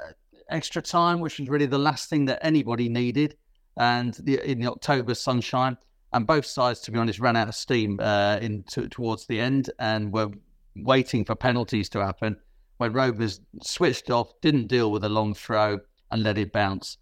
extra 0.49 0.81
time, 0.81 1.21
which 1.21 1.38
was 1.38 1.50
really 1.50 1.67
the 1.67 1.76
last 1.76 2.09
thing 2.09 2.25
that 2.25 2.38
anybody 2.41 2.88
needed. 2.88 3.37
And 3.76 4.14
the, 4.14 4.41
in 4.50 4.59
the 4.59 4.71
October 4.71 5.14
sunshine, 5.14 5.76
and 6.14 6.26
both 6.26 6.47
sides, 6.47 6.81
to 6.81 6.91
be 6.91 6.99
honest, 6.99 7.19
ran 7.19 7.37
out 7.37 7.49
of 7.49 7.55
steam 7.55 8.00
uh, 8.00 8.38
in 8.41 8.62
t- 8.62 8.88
towards 8.88 9.26
the 9.26 9.38
end 9.38 9.69
and 9.79 10.14
were 10.14 10.31
waiting 10.76 11.26
for 11.26 11.35
penalties 11.35 11.91
to 11.91 12.03
happen. 12.03 12.38
When 12.79 12.95
Rovers 12.95 13.43
switched 13.62 14.11
off, 14.11 14.33
didn't 14.41 14.69
deal 14.69 14.91
with 14.91 15.05
a 15.05 15.11
long 15.11 15.35
throw, 15.35 15.79
and 16.11 16.23
let 16.23 16.38
it 16.38 16.55
bounce. 16.55 16.97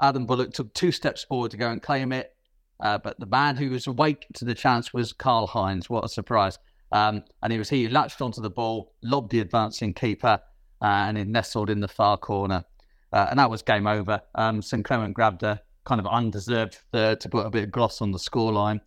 Adam 0.00 0.26
Bullock 0.26 0.52
took 0.52 0.72
two 0.74 0.92
steps 0.92 1.24
forward 1.24 1.50
to 1.50 1.56
go 1.56 1.72
and 1.72 1.82
claim 1.82 2.12
it, 2.12 2.36
uh, 2.78 2.98
but 2.98 3.18
the 3.18 3.26
man 3.26 3.56
who 3.56 3.70
was 3.70 3.88
awake 3.88 4.26
to 4.34 4.44
the 4.44 4.54
chance 4.54 4.92
was 4.94 5.12
Carl 5.12 5.48
Heinz. 5.48 5.90
What 5.90 6.04
a 6.04 6.08
surprise! 6.08 6.56
Um, 6.92 7.22
and 7.42 7.52
it 7.52 7.58
was 7.58 7.68
he 7.68 7.84
who 7.84 7.90
latched 7.90 8.20
onto 8.20 8.40
the 8.40 8.50
ball, 8.50 8.94
lobbed 9.02 9.30
the 9.30 9.40
advancing 9.40 9.94
keeper, 9.94 10.40
uh, 10.82 10.84
and 10.84 11.16
it 11.18 11.28
nestled 11.28 11.70
in 11.70 11.80
the 11.80 11.88
far 11.88 12.16
corner. 12.16 12.64
Uh, 13.12 13.26
and 13.30 13.38
that 13.38 13.50
was 13.50 13.62
game 13.62 13.86
over. 13.86 14.20
Um, 14.34 14.62
St 14.62 14.84
Clement 14.84 15.14
grabbed 15.14 15.42
a 15.42 15.60
kind 15.84 16.00
of 16.00 16.06
undeserved 16.06 16.78
third 16.92 17.20
to 17.20 17.28
put 17.28 17.46
a 17.46 17.50
bit 17.50 17.64
of 17.64 17.70
gloss 17.70 18.00
on 18.00 18.12
the 18.12 18.18
scoreline. 18.18 18.80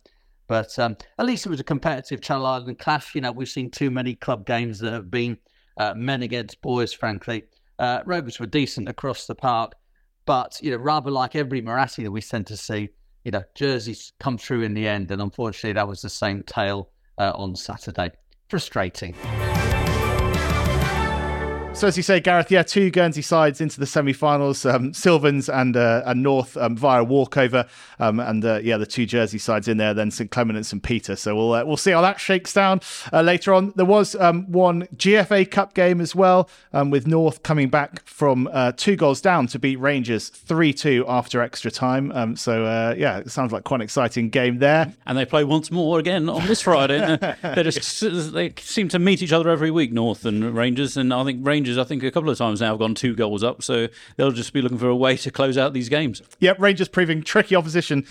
But 0.46 0.78
um, 0.78 0.96
at 1.18 1.26
least 1.26 1.46
it 1.46 1.50
was 1.50 1.60
a 1.60 1.64
competitive 1.64 2.20
Channel 2.20 2.46
Island 2.46 2.78
clash. 2.78 3.14
You 3.14 3.20
know, 3.22 3.32
we've 3.32 3.48
seen 3.48 3.70
too 3.70 3.90
many 3.90 4.14
club 4.14 4.46
games 4.46 4.78
that 4.80 4.92
have 4.92 5.10
been 5.10 5.38
uh, 5.78 5.94
men 5.94 6.22
against 6.22 6.60
boys, 6.60 6.92
frankly. 6.92 7.44
Uh, 7.78 8.00
Rovers 8.04 8.38
were 8.38 8.46
decent 8.46 8.88
across 8.88 9.26
the 9.26 9.34
park, 9.34 9.72
but, 10.26 10.58
you 10.62 10.70
know, 10.70 10.76
rather 10.76 11.10
like 11.10 11.34
every 11.34 11.60
Muratti 11.60 12.04
that 12.04 12.10
we 12.10 12.20
sent 12.20 12.46
to 12.48 12.56
see, 12.56 12.90
you 13.24 13.30
know, 13.30 13.42
jerseys 13.54 14.12
come 14.20 14.38
through 14.38 14.62
in 14.62 14.74
the 14.74 14.86
end. 14.86 15.10
And 15.10 15.20
unfortunately, 15.20 15.72
that 15.72 15.88
was 15.88 16.02
the 16.02 16.10
same 16.10 16.42
tale 16.44 16.90
uh, 17.18 17.32
on 17.34 17.56
Saturday. 17.56 18.10
Frustrating. 18.48 19.14
So 21.74 21.88
as 21.88 21.96
you 21.96 22.04
say, 22.04 22.20
Gareth, 22.20 22.52
yeah, 22.52 22.62
two 22.62 22.88
Guernsey 22.88 23.20
sides 23.20 23.60
into 23.60 23.80
the 23.80 23.84
semi-finals, 23.84 24.64
um, 24.64 24.94
Sylvans 24.94 25.48
and 25.48 25.76
uh, 25.76 26.02
and 26.06 26.22
North 26.22 26.56
um, 26.56 26.76
via 26.76 27.02
walkover, 27.02 27.66
um, 27.98 28.20
and 28.20 28.44
uh, 28.44 28.60
yeah, 28.62 28.76
the 28.76 28.86
two 28.86 29.06
Jersey 29.06 29.38
sides 29.38 29.66
in 29.66 29.76
there, 29.76 29.92
then 29.92 30.12
St 30.12 30.30
Clement 30.30 30.56
and 30.56 30.64
St 30.64 30.80
Peter. 30.82 31.16
So 31.16 31.34
we'll 31.34 31.52
uh, 31.52 31.64
we'll 31.64 31.76
see 31.76 31.90
how 31.90 32.00
that 32.00 32.20
shakes 32.20 32.54
down 32.54 32.80
uh, 33.12 33.22
later 33.22 33.52
on. 33.52 33.72
There 33.74 33.84
was 33.84 34.14
um, 34.14 34.50
one 34.52 34.86
GFA 34.96 35.50
Cup 35.50 35.74
game 35.74 36.00
as 36.00 36.14
well, 36.14 36.48
um, 36.72 36.90
with 36.90 37.08
North 37.08 37.42
coming 37.42 37.68
back 37.68 38.06
from 38.06 38.48
uh, 38.52 38.70
two 38.76 38.94
goals 38.94 39.20
down 39.20 39.48
to 39.48 39.58
beat 39.58 39.76
Rangers 39.80 40.28
three 40.28 40.72
two 40.72 41.04
after 41.08 41.42
extra 41.42 41.72
time. 41.72 42.12
Um, 42.12 42.36
so 42.36 42.64
uh, 42.64 42.94
yeah, 42.96 43.18
it 43.18 43.30
sounds 43.32 43.52
like 43.52 43.64
quite 43.64 43.78
an 43.78 43.82
exciting 43.82 44.30
game 44.30 44.58
there. 44.58 44.92
And 45.06 45.18
they 45.18 45.24
play 45.24 45.42
once 45.42 45.72
more 45.72 45.98
again 45.98 46.28
on 46.28 46.46
this 46.46 46.62
Friday. 46.62 47.18
they 47.42 47.62
just 47.64 48.00
they 48.32 48.54
seem 48.60 48.88
to 48.90 49.00
meet 49.00 49.22
each 49.22 49.32
other 49.32 49.50
every 49.50 49.72
week, 49.72 49.92
North 49.92 50.24
and 50.24 50.54
Rangers, 50.54 50.96
and 50.96 51.12
I 51.12 51.24
think 51.24 51.44
Rangers 51.44 51.63
Rangers, 51.64 51.78
I 51.78 51.84
think, 51.84 52.02
a 52.02 52.10
couple 52.10 52.28
of 52.28 52.36
times 52.36 52.60
now 52.60 52.72
have 52.72 52.78
gone 52.78 52.94
two 52.94 53.14
goals 53.14 53.42
up, 53.42 53.62
so 53.62 53.88
they'll 54.18 54.32
just 54.32 54.52
be 54.52 54.60
looking 54.60 54.76
for 54.76 54.88
a 54.88 54.94
way 54.94 55.16
to 55.16 55.30
close 55.30 55.56
out 55.56 55.72
these 55.72 55.88
games. 55.88 56.20
Yep, 56.40 56.60
Rangers 56.60 56.88
proving 56.88 57.22
tricky 57.22 57.56
opposition 57.56 58.04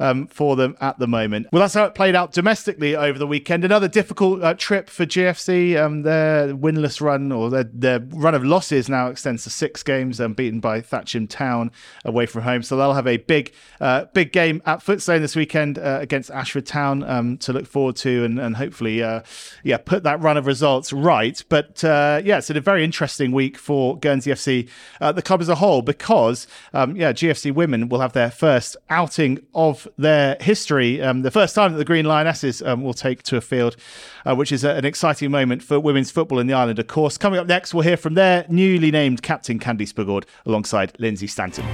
um, 0.00 0.26
for 0.26 0.56
them 0.56 0.76
at 0.80 0.98
the 0.98 1.06
moment. 1.06 1.48
Well, 1.52 1.60
that's 1.60 1.74
how 1.74 1.84
it 1.84 1.94
played 1.94 2.14
out 2.14 2.32
domestically 2.32 2.96
over 2.96 3.18
the 3.18 3.26
weekend. 3.26 3.64
Another 3.64 3.88
difficult 3.88 4.42
uh, 4.42 4.54
trip 4.54 4.88
for 4.90 5.06
GFC. 5.06 5.76
Um, 5.76 6.02
their 6.02 6.48
winless 6.54 7.00
run 7.00 7.32
or 7.32 7.50
their, 7.50 7.64
their 7.64 8.00
run 8.00 8.34
of 8.34 8.44
losses 8.44 8.88
now 8.88 9.08
extends 9.08 9.44
to 9.44 9.50
six 9.50 9.82
games, 9.82 10.20
um, 10.20 10.34
beaten 10.34 10.60
by 10.60 10.80
Thatcham 10.80 11.28
Town 11.28 11.70
away 12.04 12.26
from 12.26 12.42
home. 12.42 12.62
So 12.62 12.76
they'll 12.76 12.94
have 12.94 13.06
a 13.06 13.16
big, 13.16 13.52
uh, 13.80 14.06
big 14.12 14.32
game 14.32 14.62
at 14.66 14.80
Footes 14.80 15.08
Lane 15.08 15.22
this 15.22 15.36
weekend 15.36 15.78
uh, 15.78 15.98
against 16.00 16.30
Ashford 16.30 16.66
Town 16.66 17.02
um, 17.04 17.38
to 17.38 17.52
look 17.52 17.66
forward 17.66 17.96
to, 17.96 18.24
and, 18.24 18.38
and 18.38 18.56
hopefully, 18.56 19.02
uh, 19.02 19.22
yeah, 19.62 19.78
put 19.78 20.02
that 20.02 20.20
run 20.20 20.36
of 20.36 20.46
results 20.46 20.92
right. 20.92 21.42
But 21.48 21.82
uh, 21.84 22.20
yeah, 22.24 22.38
it's 22.38 22.50
a 22.50 22.60
very 22.60 22.84
interesting 22.84 23.32
week 23.32 23.56
for 23.56 23.98
Guernsey 23.98 24.30
FC, 24.30 24.68
uh, 25.00 25.12
the 25.12 25.22
club 25.22 25.40
as 25.40 25.48
a 25.48 25.56
whole, 25.56 25.82
because 25.82 26.46
um, 26.72 26.96
yeah, 26.96 27.12
GFC 27.12 27.52
women 27.54 27.88
will 27.88 28.00
have 28.00 28.12
their 28.12 28.30
first 28.30 28.76
outing 28.88 29.40
of 29.54 29.85
their 29.96 30.36
history. 30.40 31.00
Um, 31.00 31.22
the 31.22 31.30
first 31.30 31.54
time 31.54 31.72
that 31.72 31.78
the 31.78 31.84
Green 31.84 32.04
Lionesses 32.04 32.62
um, 32.62 32.82
will 32.82 32.94
take 32.94 33.22
to 33.24 33.36
a 33.36 33.40
field, 33.40 33.76
uh, 34.24 34.34
which 34.34 34.52
is 34.52 34.64
a, 34.64 34.70
an 34.70 34.84
exciting 34.84 35.30
moment 35.30 35.62
for 35.62 35.80
women's 35.80 36.10
football 36.10 36.38
in 36.38 36.46
the 36.46 36.54
island, 36.54 36.78
of 36.78 36.86
course. 36.86 37.18
Coming 37.18 37.38
up 37.38 37.46
next, 37.46 37.74
we'll 37.74 37.84
hear 37.84 37.96
from 37.96 38.14
their 38.14 38.46
newly 38.48 38.90
named 38.90 39.22
captain, 39.22 39.58
Candice 39.58 39.92
Bougourd, 39.92 40.24
alongside 40.44 40.94
Lynsey 40.98 41.26
Stanton. 41.26 41.64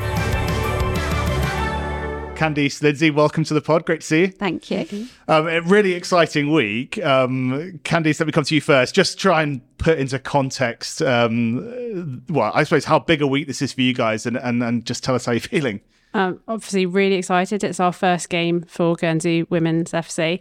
Candice, 2.35 2.83
Lynsey, 2.83 3.11
welcome 3.11 3.45
to 3.45 3.55
the 3.55 3.61
pod. 3.61 3.87
Great 3.87 4.01
to 4.01 4.07
see 4.07 4.21
you. 4.23 4.29
Thank 4.29 4.69
you. 4.69 5.07
Um, 5.29 5.47
a 5.47 5.61
really 5.61 5.93
exciting 5.93 6.51
week. 6.51 6.99
Um, 7.05 7.79
Candice, 7.85 8.19
let 8.19 8.27
me 8.27 8.33
come 8.33 8.43
to 8.43 8.55
you 8.55 8.61
first. 8.61 8.97
Just 8.97 9.17
try 9.17 9.43
and 9.43 9.61
put 9.79 9.97
into 9.99 10.19
context, 10.19 11.03
um, 11.03 12.25
well, 12.29 12.51
I 12.53 12.65
suppose 12.65 12.85
how 12.85 12.99
big 12.99 13.23
a 13.23 13.29
week 13.29 13.47
this 13.47 13.63
is 13.63 13.73
for 13.73 13.83
you 13.83 13.95
guys, 13.95 14.27
and, 14.27 14.37
and, 14.37 14.61
and 14.61 14.85
just 14.85 15.05
tell 15.05 15.15
us 15.15 15.27
how 15.27 15.33
you're 15.33 15.41
feeling. 15.41 15.83
Um, 16.15 16.41
obviously, 16.47 16.87
really 16.87 17.17
excited. 17.17 17.65
It's 17.65 17.81
our 17.81 17.93
first 17.93 18.29
game 18.29 18.63
for 18.63 18.95
Guernsey 18.97 19.45
Women's 19.45 19.93
FC, 19.93 20.41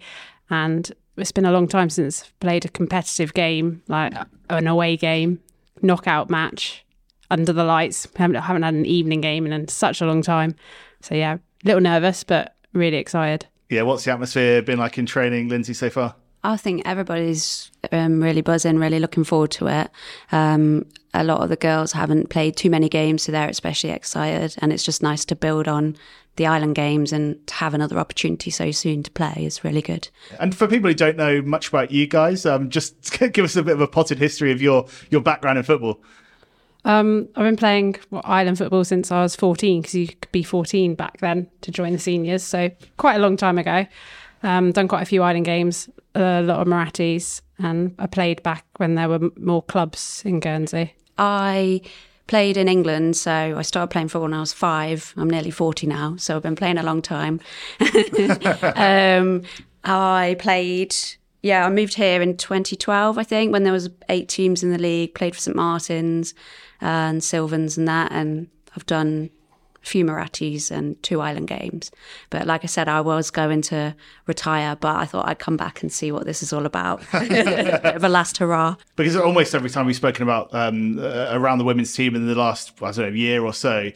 and 0.49 0.91
it's 1.17 1.31
been 1.31 1.45
a 1.45 1.51
long 1.51 1.67
time 1.67 1.89
since 1.89 2.23
I've 2.23 2.39
played 2.39 2.65
a 2.65 2.69
competitive 2.69 3.33
game, 3.33 3.81
like 3.87 4.13
an 4.49 4.67
away 4.67 4.97
game, 4.97 5.39
knockout 5.81 6.29
match 6.29 6.85
under 7.29 7.53
the 7.53 7.63
lights. 7.63 8.07
haven't, 8.15 8.35
haven't 8.41 8.63
had 8.63 8.73
an 8.73 8.85
evening 8.85 9.21
game 9.21 9.47
in 9.47 9.67
such 9.67 10.01
a 10.01 10.05
long 10.05 10.21
time. 10.21 10.55
So, 11.01 11.15
yeah, 11.15 11.35
a 11.35 11.39
little 11.65 11.81
nervous, 11.81 12.23
but 12.23 12.55
really 12.73 12.97
excited. 12.97 13.47
Yeah, 13.69 13.83
what's 13.83 14.03
the 14.03 14.11
atmosphere 14.11 14.61
been 14.61 14.79
like 14.79 14.97
in 14.97 15.05
training, 15.05 15.47
Lynsey, 15.47 15.73
so 15.73 15.89
far? 15.89 16.15
I 16.43 16.57
think 16.57 16.81
everybody's 16.85 17.71
um, 17.91 18.21
really 18.21 18.41
buzzing, 18.41 18.77
really 18.79 18.99
looking 18.99 19.23
forward 19.23 19.51
to 19.51 19.67
it. 19.67 19.91
Um, 20.31 20.85
a 21.13 21.23
lot 21.23 21.41
of 21.41 21.49
the 21.49 21.55
girls 21.55 21.91
haven't 21.91 22.29
played 22.29 22.55
too 22.55 22.69
many 22.69 22.87
games, 22.87 23.23
so 23.23 23.31
they're 23.31 23.49
especially 23.49 23.89
excited. 23.89 24.55
And 24.59 24.71
it's 24.71 24.83
just 24.83 25.03
nice 25.03 25.25
to 25.25 25.35
build 25.35 25.67
on 25.67 25.97
the 26.37 26.45
island 26.45 26.75
games 26.75 27.11
and 27.11 27.45
to 27.47 27.53
have 27.55 27.73
another 27.73 27.99
opportunity 27.99 28.49
so 28.49 28.71
soon 28.71 29.03
to 29.03 29.11
play 29.11 29.33
is 29.37 29.63
really 29.63 29.81
good. 29.81 30.07
And 30.39 30.55
for 30.55 30.67
people 30.67 30.89
who 30.89 30.93
don't 30.93 31.17
know 31.17 31.41
much 31.41 31.67
about 31.67 31.91
you 31.91 32.07
guys, 32.07 32.45
um, 32.45 32.69
just 32.69 33.19
give 33.33 33.43
us 33.43 33.55
a 33.55 33.63
bit 33.63 33.73
of 33.73 33.81
a 33.81 33.87
potted 33.87 34.19
history 34.19 34.51
of 34.51 34.61
your 34.61 34.85
your 35.09 35.21
background 35.21 35.57
in 35.57 35.63
football. 35.63 36.01
Um, 36.83 37.27
I've 37.35 37.43
been 37.43 37.57
playing 37.57 37.97
well, 38.09 38.21
island 38.25 38.57
football 38.57 38.83
since 38.83 39.11
I 39.11 39.21
was 39.21 39.35
14 39.35 39.81
because 39.81 39.93
you 39.93 40.07
could 40.07 40.31
be 40.31 40.41
14 40.41 40.95
back 40.95 41.19
then 41.19 41.47
to 41.61 41.71
join 41.71 41.93
the 41.93 41.99
seniors. 41.99 42.43
So 42.43 42.71
quite 42.97 43.15
a 43.15 43.19
long 43.19 43.37
time 43.37 43.57
ago. 43.57 43.85
Um, 44.43 44.71
done 44.71 44.87
quite 44.87 45.03
a 45.03 45.05
few 45.05 45.21
island 45.21 45.45
games, 45.45 45.87
a 46.15 46.41
lot 46.41 46.61
of 46.61 46.67
Murattis, 46.67 47.41
and 47.59 47.93
I 47.99 48.07
played 48.07 48.41
back 48.41 48.65
when 48.77 48.95
there 48.95 49.07
were 49.07 49.29
more 49.37 49.61
clubs 49.61 50.23
in 50.25 50.39
Guernsey. 50.39 50.95
I 51.21 51.81
played 52.25 52.57
in 52.57 52.67
England, 52.67 53.15
so 53.15 53.31
I 53.31 53.61
started 53.61 53.91
playing 53.91 54.07
football 54.07 54.23
when 54.23 54.33
I 54.33 54.39
was 54.39 54.53
five. 54.53 55.13
I'm 55.17 55.29
nearly 55.29 55.51
40 55.51 55.85
now, 55.85 56.15
so 56.17 56.35
I've 56.35 56.41
been 56.41 56.55
playing 56.55 56.79
a 56.79 56.83
long 56.83 57.01
time. 57.01 57.39
um, 58.75 59.43
I 59.83 60.35
played, 60.39 60.95
yeah, 61.43 61.65
I 61.65 61.69
moved 61.69 61.93
here 61.93 62.21
in 62.23 62.37
2012, 62.37 63.19
I 63.19 63.23
think, 63.23 63.51
when 63.51 63.63
there 63.63 63.73
was 63.73 63.89
eight 64.09 64.29
teams 64.29 64.63
in 64.63 64.71
the 64.71 64.79
league. 64.79 65.13
Played 65.13 65.35
for 65.35 65.41
St 65.41 65.55
Martins 65.55 66.33
and 66.79 67.23
Sylvans 67.23 67.77
and 67.77 67.87
that, 67.87 68.11
and 68.11 68.47
I've 68.75 68.87
done 68.87 69.29
few 69.81 70.05
Murattis 70.05 70.71
and 70.71 71.01
two 71.03 71.21
island 71.21 71.47
games. 71.47 71.91
But 72.29 72.47
like 72.47 72.63
I 72.63 72.67
said, 72.67 72.87
I 72.87 73.01
was 73.01 73.31
going 73.31 73.61
to 73.63 73.95
retire, 74.27 74.75
but 74.75 74.95
I 74.95 75.05
thought 75.05 75.27
I'd 75.27 75.39
come 75.39 75.57
back 75.57 75.81
and 75.81 75.91
see 75.91 76.11
what 76.11 76.25
this 76.25 76.43
is 76.43 76.53
all 76.53 76.65
about. 76.65 77.03
Bit 77.11 77.85
of 77.85 78.03
a 78.03 78.09
last 78.09 78.37
hurrah. 78.37 78.75
Because 78.95 79.15
almost 79.15 79.55
every 79.55 79.69
time 79.69 79.85
we've 79.85 79.95
spoken 79.95 80.23
about 80.23 80.53
um, 80.53 80.99
uh, 80.99 81.29
around 81.31 81.57
the 81.57 81.65
women's 81.65 81.93
team 81.93 82.15
in 82.15 82.27
the 82.27 82.35
last, 82.35 82.73
I 82.81 82.91
don't 82.91 82.97
know, 82.97 83.07
year 83.09 83.43
or 83.43 83.53
so, 83.53 83.91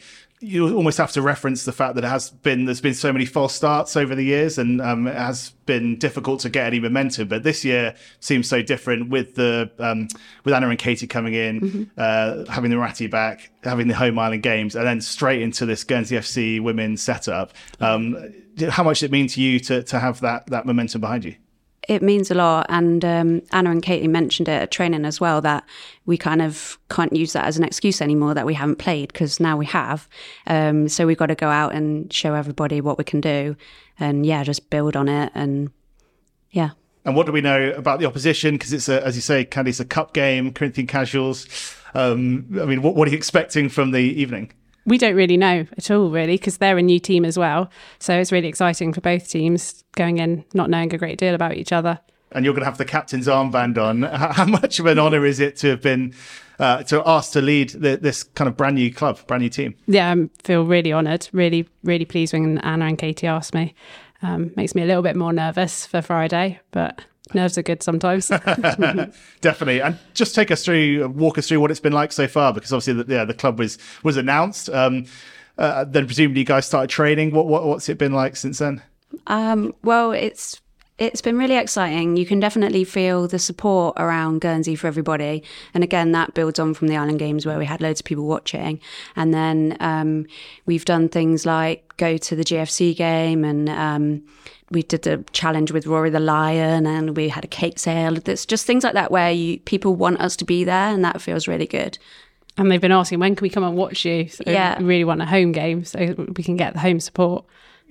you 0.46 0.76
almost 0.76 0.98
have 0.98 1.10
to 1.12 1.22
reference 1.22 1.64
the 1.64 1.72
fact 1.72 1.96
that 1.96 2.04
it 2.04 2.08
has 2.08 2.30
been 2.30 2.66
there's 2.66 2.80
been 2.80 2.94
so 2.94 3.12
many 3.12 3.26
false 3.26 3.54
starts 3.54 3.96
over 3.96 4.14
the 4.14 4.22
years 4.22 4.58
and 4.58 4.80
um, 4.80 5.06
it 5.06 5.16
has 5.16 5.50
been 5.66 5.98
difficult 5.98 6.40
to 6.40 6.48
get 6.48 6.66
any 6.66 6.78
momentum. 6.78 7.28
But 7.28 7.42
this 7.42 7.64
year 7.64 7.94
seems 8.20 8.48
so 8.48 8.62
different 8.62 9.10
with 9.10 9.34
the 9.34 9.70
um, 9.78 10.08
with 10.44 10.54
Anna 10.54 10.68
and 10.68 10.78
Katie 10.78 11.06
coming 11.06 11.34
in 11.34 11.60
mm-hmm. 11.60 11.82
uh, 11.96 12.50
having 12.50 12.70
the 12.70 12.78
Ratty 12.78 13.08
back 13.08 13.50
having 13.64 13.88
the 13.88 13.94
home 13.94 14.18
island 14.18 14.44
games 14.44 14.76
and 14.76 14.86
then 14.86 15.00
straight 15.00 15.42
into 15.42 15.66
this 15.66 15.82
Guernsey 15.82 16.16
FC 16.16 16.60
women's 16.62 17.02
setup. 17.02 17.52
Um, 17.80 18.32
how 18.68 18.84
much 18.84 19.00
did 19.00 19.06
it 19.06 19.12
mean 19.12 19.26
to 19.28 19.40
you 19.40 19.58
to, 19.60 19.82
to 19.82 19.98
have 19.98 20.20
that 20.20 20.46
that 20.46 20.64
momentum 20.64 21.00
behind 21.00 21.24
you 21.24 21.34
it 21.88 22.02
means 22.02 22.30
a 22.30 22.34
lot. 22.34 22.66
And 22.68 23.04
um, 23.04 23.42
Anna 23.52 23.70
and 23.70 23.82
Katie 23.82 24.08
mentioned 24.08 24.48
it 24.48 24.62
at 24.62 24.70
training 24.70 25.04
as 25.04 25.20
well 25.20 25.40
that 25.42 25.64
we 26.04 26.16
kind 26.16 26.42
of 26.42 26.78
can't 26.90 27.14
use 27.14 27.32
that 27.32 27.44
as 27.44 27.56
an 27.56 27.64
excuse 27.64 28.00
anymore 28.00 28.34
that 28.34 28.46
we 28.46 28.54
haven't 28.54 28.76
played 28.76 29.12
because 29.12 29.40
now 29.40 29.56
we 29.56 29.66
have. 29.66 30.08
Um, 30.46 30.88
so 30.88 31.06
we've 31.06 31.16
got 31.16 31.26
to 31.26 31.34
go 31.34 31.48
out 31.48 31.74
and 31.74 32.12
show 32.12 32.34
everybody 32.34 32.80
what 32.80 32.98
we 32.98 33.04
can 33.04 33.20
do, 33.20 33.56
and 33.98 34.26
yeah, 34.26 34.42
just 34.42 34.70
build 34.70 34.96
on 34.96 35.08
it. 35.08 35.32
And 35.34 35.70
yeah. 36.50 36.70
And 37.04 37.14
what 37.14 37.26
do 37.26 37.32
we 37.32 37.40
know 37.40 37.70
about 37.70 38.00
the 38.00 38.06
opposition? 38.06 38.54
Because 38.54 38.72
it's 38.72 38.88
a, 38.88 39.04
as 39.06 39.14
you 39.14 39.22
say, 39.22 39.44
Candy, 39.44 39.70
it's 39.70 39.78
a 39.78 39.84
cup 39.84 40.12
game, 40.12 40.52
Corinthian 40.52 40.88
casuals. 40.88 41.46
Um, 41.94 42.46
I 42.60 42.64
mean, 42.64 42.82
what, 42.82 42.96
what 42.96 43.06
are 43.06 43.12
you 43.12 43.16
expecting 43.16 43.68
from 43.68 43.92
the 43.92 44.00
evening? 44.00 44.52
We 44.86 44.98
don't 44.98 45.16
really 45.16 45.36
know 45.36 45.66
at 45.76 45.90
all, 45.90 46.10
really, 46.10 46.36
because 46.36 46.58
they're 46.58 46.78
a 46.78 46.82
new 46.82 46.98
team 46.98 47.24
as 47.24 47.38
well. 47.38 47.70
So 47.98 48.18
it's 48.18 48.32
really 48.32 48.48
exciting 48.48 48.92
for 48.92 49.00
both 49.00 49.28
teams 49.28 49.84
going 49.96 50.18
in 50.18 50.44
not 50.54 50.70
knowing 50.70 50.94
a 50.94 50.98
great 50.98 51.18
deal 51.18 51.34
about 51.34 51.54
each 51.54 51.72
other. 51.72 51.98
And 52.32 52.44
you're 52.44 52.54
going 52.54 52.62
to 52.62 52.66
have 52.66 52.78
the 52.78 52.84
captain's 52.84 53.26
armband 53.26 53.78
on. 53.78 54.02
How 54.34 54.44
much 54.44 54.78
of 54.78 54.86
an 54.86 54.98
honour 54.98 55.24
is 55.24 55.40
it 55.40 55.56
to 55.56 55.70
have 55.70 55.82
been 55.82 56.14
uh, 56.58 56.82
to 56.84 57.02
asked 57.06 57.32
to 57.34 57.42
lead 57.42 57.70
the, 57.70 57.96
this 57.96 58.22
kind 58.22 58.48
of 58.48 58.56
brand 58.56 58.76
new 58.76 58.92
club, 58.92 59.24
brand 59.26 59.42
new 59.42 59.48
team? 59.48 59.74
Yeah, 59.86 60.12
I 60.12 60.28
feel 60.42 60.64
really 60.64 60.92
honoured, 60.92 61.28
really, 61.32 61.68
really 61.82 62.04
pleased 62.04 62.32
when 62.32 62.58
Anna 62.58 62.86
and 62.86 62.98
Katie 62.98 63.26
asked 63.26 63.54
me. 63.54 63.74
Um, 64.22 64.52
makes 64.56 64.74
me 64.74 64.82
a 64.82 64.86
little 64.86 65.02
bit 65.02 65.16
more 65.16 65.32
nervous 65.32 65.86
for 65.86 66.00
Friday, 66.00 66.60
but 66.70 67.04
nerves 67.34 67.58
are 67.58 67.62
good 67.62 67.82
sometimes. 67.82 68.28
Definitely, 69.40 69.80
and 69.80 69.98
just 70.14 70.34
take 70.34 70.50
us 70.50 70.64
through, 70.64 71.08
walk 71.08 71.38
us 71.38 71.48
through 71.48 71.60
what 71.60 71.70
it's 71.70 71.80
been 71.80 71.92
like 71.92 72.12
so 72.12 72.26
far, 72.26 72.52
because 72.52 72.72
obviously, 72.72 73.02
the, 73.02 73.14
yeah, 73.14 73.24
the 73.24 73.34
club 73.34 73.58
was 73.58 73.78
was 74.02 74.16
announced. 74.16 74.68
Um, 74.70 75.06
uh, 75.58 75.84
then 75.84 76.06
presumably, 76.06 76.40
you 76.40 76.46
guys 76.46 76.66
started 76.66 76.90
training. 76.90 77.32
What, 77.32 77.46
what 77.46 77.64
what's 77.64 77.88
it 77.88 77.98
been 77.98 78.12
like 78.12 78.36
since 78.36 78.58
then? 78.58 78.82
Um, 79.26 79.74
well, 79.82 80.12
it's 80.12 80.60
it's 80.98 81.20
been 81.20 81.36
really 81.36 81.56
exciting. 81.56 82.16
You 82.16 82.24
can 82.24 82.40
definitely 82.40 82.84
feel 82.84 83.28
the 83.28 83.38
support 83.38 83.94
around 83.98 84.40
Guernsey 84.40 84.74
for 84.76 84.86
everybody. 84.86 85.42
And 85.74 85.84
again, 85.84 86.12
that 86.12 86.32
builds 86.32 86.58
on 86.58 86.72
from 86.72 86.88
the 86.88 86.96
Island 86.96 87.18
Games 87.18 87.44
where 87.44 87.58
we 87.58 87.66
had 87.66 87.82
loads 87.82 88.00
of 88.00 88.06
people 88.06 88.24
watching. 88.24 88.80
And 89.14 89.34
then 89.34 89.76
um, 89.80 90.26
we've 90.64 90.86
done 90.86 91.10
things 91.10 91.44
like 91.44 91.96
go 91.98 92.16
to 92.16 92.36
the 92.36 92.44
GFC 92.44 92.96
game 92.96 93.44
and 93.44 93.68
um, 93.68 94.22
we 94.70 94.82
did 94.82 95.06
a 95.06 95.18
challenge 95.32 95.70
with 95.70 95.86
Rory 95.86 96.08
the 96.08 96.20
Lion 96.20 96.86
and 96.86 97.14
we 97.14 97.28
had 97.28 97.44
a 97.44 97.48
cake 97.48 97.78
sale. 97.78 98.16
It's 98.16 98.46
just 98.46 98.64
things 98.64 98.82
like 98.82 98.94
that 98.94 99.10
where 99.10 99.30
you, 99.30 99.60
people 99.60 99.94
want 99.94 100.20
us 100.20 100.34
to 100.36 100.46
be 100.46 100.64
there 100.64 100.88
and 100.88 101.04
that 101.04 101.20
feels 101.20 101.46
really 101.46 101.66
good. 101.66 101.98
And 102.56 102.70
they've 102.70 102.80
been 102.80 102.90
asking, 102.90 103.20
when 103.20 103.36
can 103.36 103.44
we 103.44 103.50
come 103.50 103.64
and 103.64 103.76
watch 103.76 104.06
you? 104.06 104.28
So 104.28 104.44
yeah. 104.46 104.78
we 104.78 104.86
really 104.86 105.04
want 105.04 105.20
a 105.20 105.26
home 105.26 105.52
game 105.52 105.84
so 105.84 106.14
we 106.16 106.42
can 106.42 106.56
get 106.56 106.72
the 106.72 106.80
home 106.80 107.00
support 107.00 107.44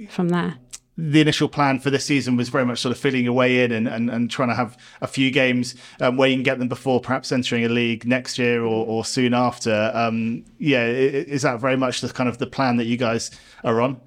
from 0.09 0.29
there 0.29 0.55
the 0.97 1.19
initial 1.19 1.49
plan 1.49 1.79
for 1.79 1.89
this 1.89 2.05
season 2.05 2.37
was 2.37 2.49
very 2.49 2.65
much 2.65 2.79
sort 2.79 2.91
of 2.91 2.97
filling 2.97 3.23
your 3.23 3.33
way 3.33 3.63
in 3.63 3.71
and, 3.71 3.87
and, 3.87 4.09
and 4.09 4.31
trying 4.31 4.49
to 4.49 4.55
have 4.55 4.77
a 5.01 5.07
few 5.07 5.29
games 5.29 5.75
um, 5.99 6.15
where 6.15 6.29
you 6.29 6.35
can 6.35 6.43
get 6.43 6.57
them 6.57 6.69
before 6.69 7.01
perhaps 7.01 7.31
entering 7.31 7.65
a 7.65 7.69
league 7.69 8.05
next 8.05 8.37
year 8.37 8.63
or, 8.63 8.85
or 8.85 9.03
soon 9.03 9.33
after. 9.33 9.91
Um, 9.93 10.45
yeah, 10.57 10.85
is 10.85 11.41
that 11.41 11.59
very 11.59 11.75
much 11.75 12.01
the 12.01 12.09
kind 12.09 12.29
of 12.29 12.37
the 12.37 12.47
plan 12.47 12.77
that 12.77 12.85
you 12.85 12.95
guys 12.97 13.31
are 13.63 13.81
on? 13.81 13.99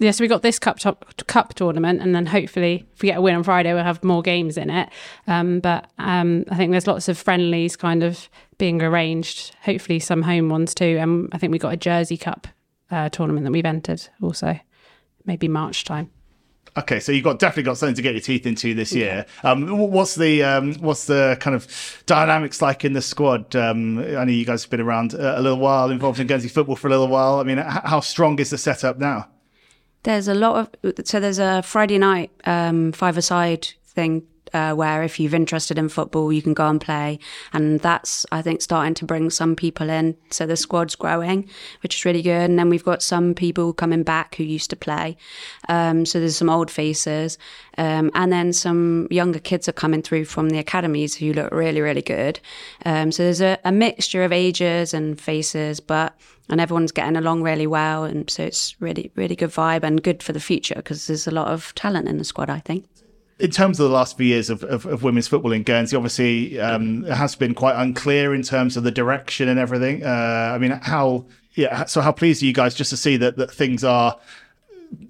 Yeah, 0.00 0.10
so 0.10 0.24
we 0.24 0.28
got 0.28 0.42
this 0.42 0.58
cup 0.58 0.80
top, 0.80 1.04
cup 1.28 1.54
tournament, 1.54 2.02
and 2.02 2.16
then 2.16 2.26
hopefully, 2.26 2.84
if 2.94 3.02
we 3.02 3.10
get 3.10 3.18
a 3.18 3.20
win 3.20 3.36
on 3.36 3.44
Friday, 3.44 3.72
we'll 3.72 3.84
have 3.84 4.02
more 4.02 4.22
games 4.22 4.58
in 4.58 4.68
it. 4.68 4.88
Um, 5.28 5.60
but 5.60 5.88
um, 5.98 6.44
I 6.50 6.56
think 6.56 6.72
there's 6.72 6.88
lots 6.88 7.08
of 7.08 7.16
friendlies 7.16 7.76
kind 7.76 8.02
of 8.02 8.28
being 8.58 8.82
arranged. 8.82 9.54
Hopefully, 9.62 10.00
some 10.00 10.22
home 10.22 10.48
ones 10.48 10.74
too. 10.74 10.98
And 11.00 11.28
I 11.30 11.38
think 11.38 11.52
we 11.52 11.60
got 11.60 11.72
a 11.72 11.76
Jersey 11.76 12.16
Cup 12.16 12.48
uh, 12.90 13.08
tournament 13.08 13.44
that 13.44 13.52
we've 13.52 13.64
entered 13.64 14.08
also, 14.20 14.58
maybe 15.26 15.46
March 15.46 15.84
time. 15.84 16.10
Okay, 16.76 16.98
so 16.98 17.12
you've 17.12 17.22
got 17.22 17.38
definitely 17.38 17.62
got 17.62 17.78
something 17.78 17.94
to 17.94 18.02
get 18.02 18.14
your 18.14 18.20
teeth 18.20 18.46
into 18.46 18.74
this 18.74 18.92
year. 18.92 19.26
Um, 19.44 19.78
what's 19.78 20.16
the 20.16 20.42
um, 20.42 20.74
what's 20.74 21.06
the 21.06 21.36
kind 21.40 21.54
of 21.54 21.68
dynamics 22.06 22.60
like 22.60 22.84
in 22.84 22.94
the 22.94 23.02
squad? 23.02 23.54
Um, 23.54 23.98
I 23.98 24.24
know 24.24 24.32
you 24.32 24.44
guys 24.44 24.64
have 24.64 24.70
been 24.70 24.80
around 24.80 25.14
a 25.14 25.40
little 25.40 25.58
while, 25.58 25.90
involved 25.90 26.18
in 26.18 26.26
Guernsey 26.26 26.48
football 26.48 26.74
for 26.74 26.88
a 26.88 26.90
little 26.90 27.06
while. 27.06 27.38
I 27.38 27.44
mean, 27.44 27.58
how 27.58 28.00
strong 28.00 28.38
is 28.40 28.50
the 28.50 28.58
setup 28.58 28.98
now? 28.98 29.28
There's 30.02 30.26
a 30.26 30.34
lot 30.34 30.74
of 30.82 30.94
so 31.06 31.20
there's 31.20 31.38
a 31.38 31.62
Friday 31.62 31.98
night 31.98 32.32
um, 32.44 32.90
five-a-side 32.90 33.68
thing 33.86 34.24
uh, 34.54 34.72
where 34.72 35.02
if 35.02 35.18
you're 35.18 35.34
interested 35.34 35.76
in 35.76 35.88
football, 35.88 36.32
you 36.32 36.40
can 36.40 36.54
go 36.54 36.68
and 36.68 36.80
play. 36.80 37.18
And 37.52 37.80
that's, 37.80 38.24
I 38.30 38.40
think, 38.40 38.62
starting 38.62 38.94
to 38.94 39.04
bring 39.04 39.28
some 39.28 39.56
people 39.56 39.90
in. 39.90 40.16
So 40.30 40.46
the 40.46 40.56
squad's 40.56 40.94
growing, 40.94 41.48
which 41.82 41.96
is 41.96 42.04
really 42.04 42.22
good. 42.22 42.48
And 42.48 42.58
then 42.58 42.68
we've 42.68 42.84
got 42.84 43.02
some 43.02 43.34
people 43.34 43.72
coming 43.72 44.04
back 44.04 44.36
who 44.36 44.44
used 44.44 44.70
to 44.70 44.76
play. 44.76 45.16
Um, 45.68 46.06
so 46.06 46.20
there's 46.20 46.36
some 46.36 46.48
old 46.48 46.70
faces. 46.70 47.36
Um, 47.76 48.12
and 48.14 48.32
then 48.32 48.52
some 48.52 49.08
younger 49.10 49.40
kids 49.40 49.68
are 49.68 49.72
coming 49.72 50.02
through 50.02 50.26
from 50.26 50.50
the 50.50 50.58
academies 50.58 51.16
who 51.16 51.32
look 51.32 51.52
really, 51.52 51.80
really 51.80 52.02
good. 52.02 52.38
Um, 52.86 53.10
so 53.10 53.24
there's 53.24 53.40
a, 53.40 53.58
a 53.64 53.72
mixture 53.72 54.22
of 54.22 54.32
ages 54.32 54.94
and 54.94 55.20
faces, 55.20 55.80
but 55.80 56.16
and 56.48 56.60
everyone's 56.60 56.92
getting 56.92 57.16
along 57.16 57.42
really 57.42 57.66
well 57.66 58.04
and 58.04 58.28
so 58.28 58.42
it's 58.42 58.78
really 58.78 59.10
really 59.14 59.34
good 59.34 59.48
vibe 59.48 59.82
and 59.82 60.02
good 60.02 60.22
for 60.22 60.34
the 60.34 60.40
future 60.40 60.74
because 60.74 61.06
there's 61.06 61.26
a 61.26 61.30
lot 61.30 61.48
of 61.48 61.74
talent 61.74 62.06
in 62.06 62.18
the 62.18 62.24
squad 62.24 62.50
i 62.50 62.58
think 62.60 62.84
in 63.44 63.50
terms 63.50 63.78
of 63.78 63.88
the 63.88 63.94
last 63.94 64.16
few 64.16 64.26
years 64.26 64.48
of, 64.48 64.64
of, 64.64 64.86
of 64.86 65.02
women's 65.02 65.28
football 65.28 65.52
in 65.52 65.62
Guernsey, 65.62 65.94
obviously 65.94 66.58
um, 66.58 67.04
it 67.04 67.12
has 67.12 67.34
been 67.34 67.54
quite 67.54 67.76
unclear 67.76 68.34
in 68.34 68.42
terms 68.42 68.74
of 68.78 68.84
the 68.84 68.90
direction 68.90 69.50
and 69.50 69.58
everything. 69.58 70.02
Uh, 70.02 70.52
I 70.54 70.56
mean, 70.56 70.70
how 70.70 71.26
yeah, 71.52 71.84
so 71.84 72.00
how 72.00 72.10
pleased 72.10 72.42
are 72.42 72.46
you 72.46 72.54
guys 72.54 72.74
just 72.74 72.88
to 72.90 72.96
see 72.96 73.18
that 73.18 73.36
that 73.36 73.50
things 73.50 73.84
are 73.84 74.18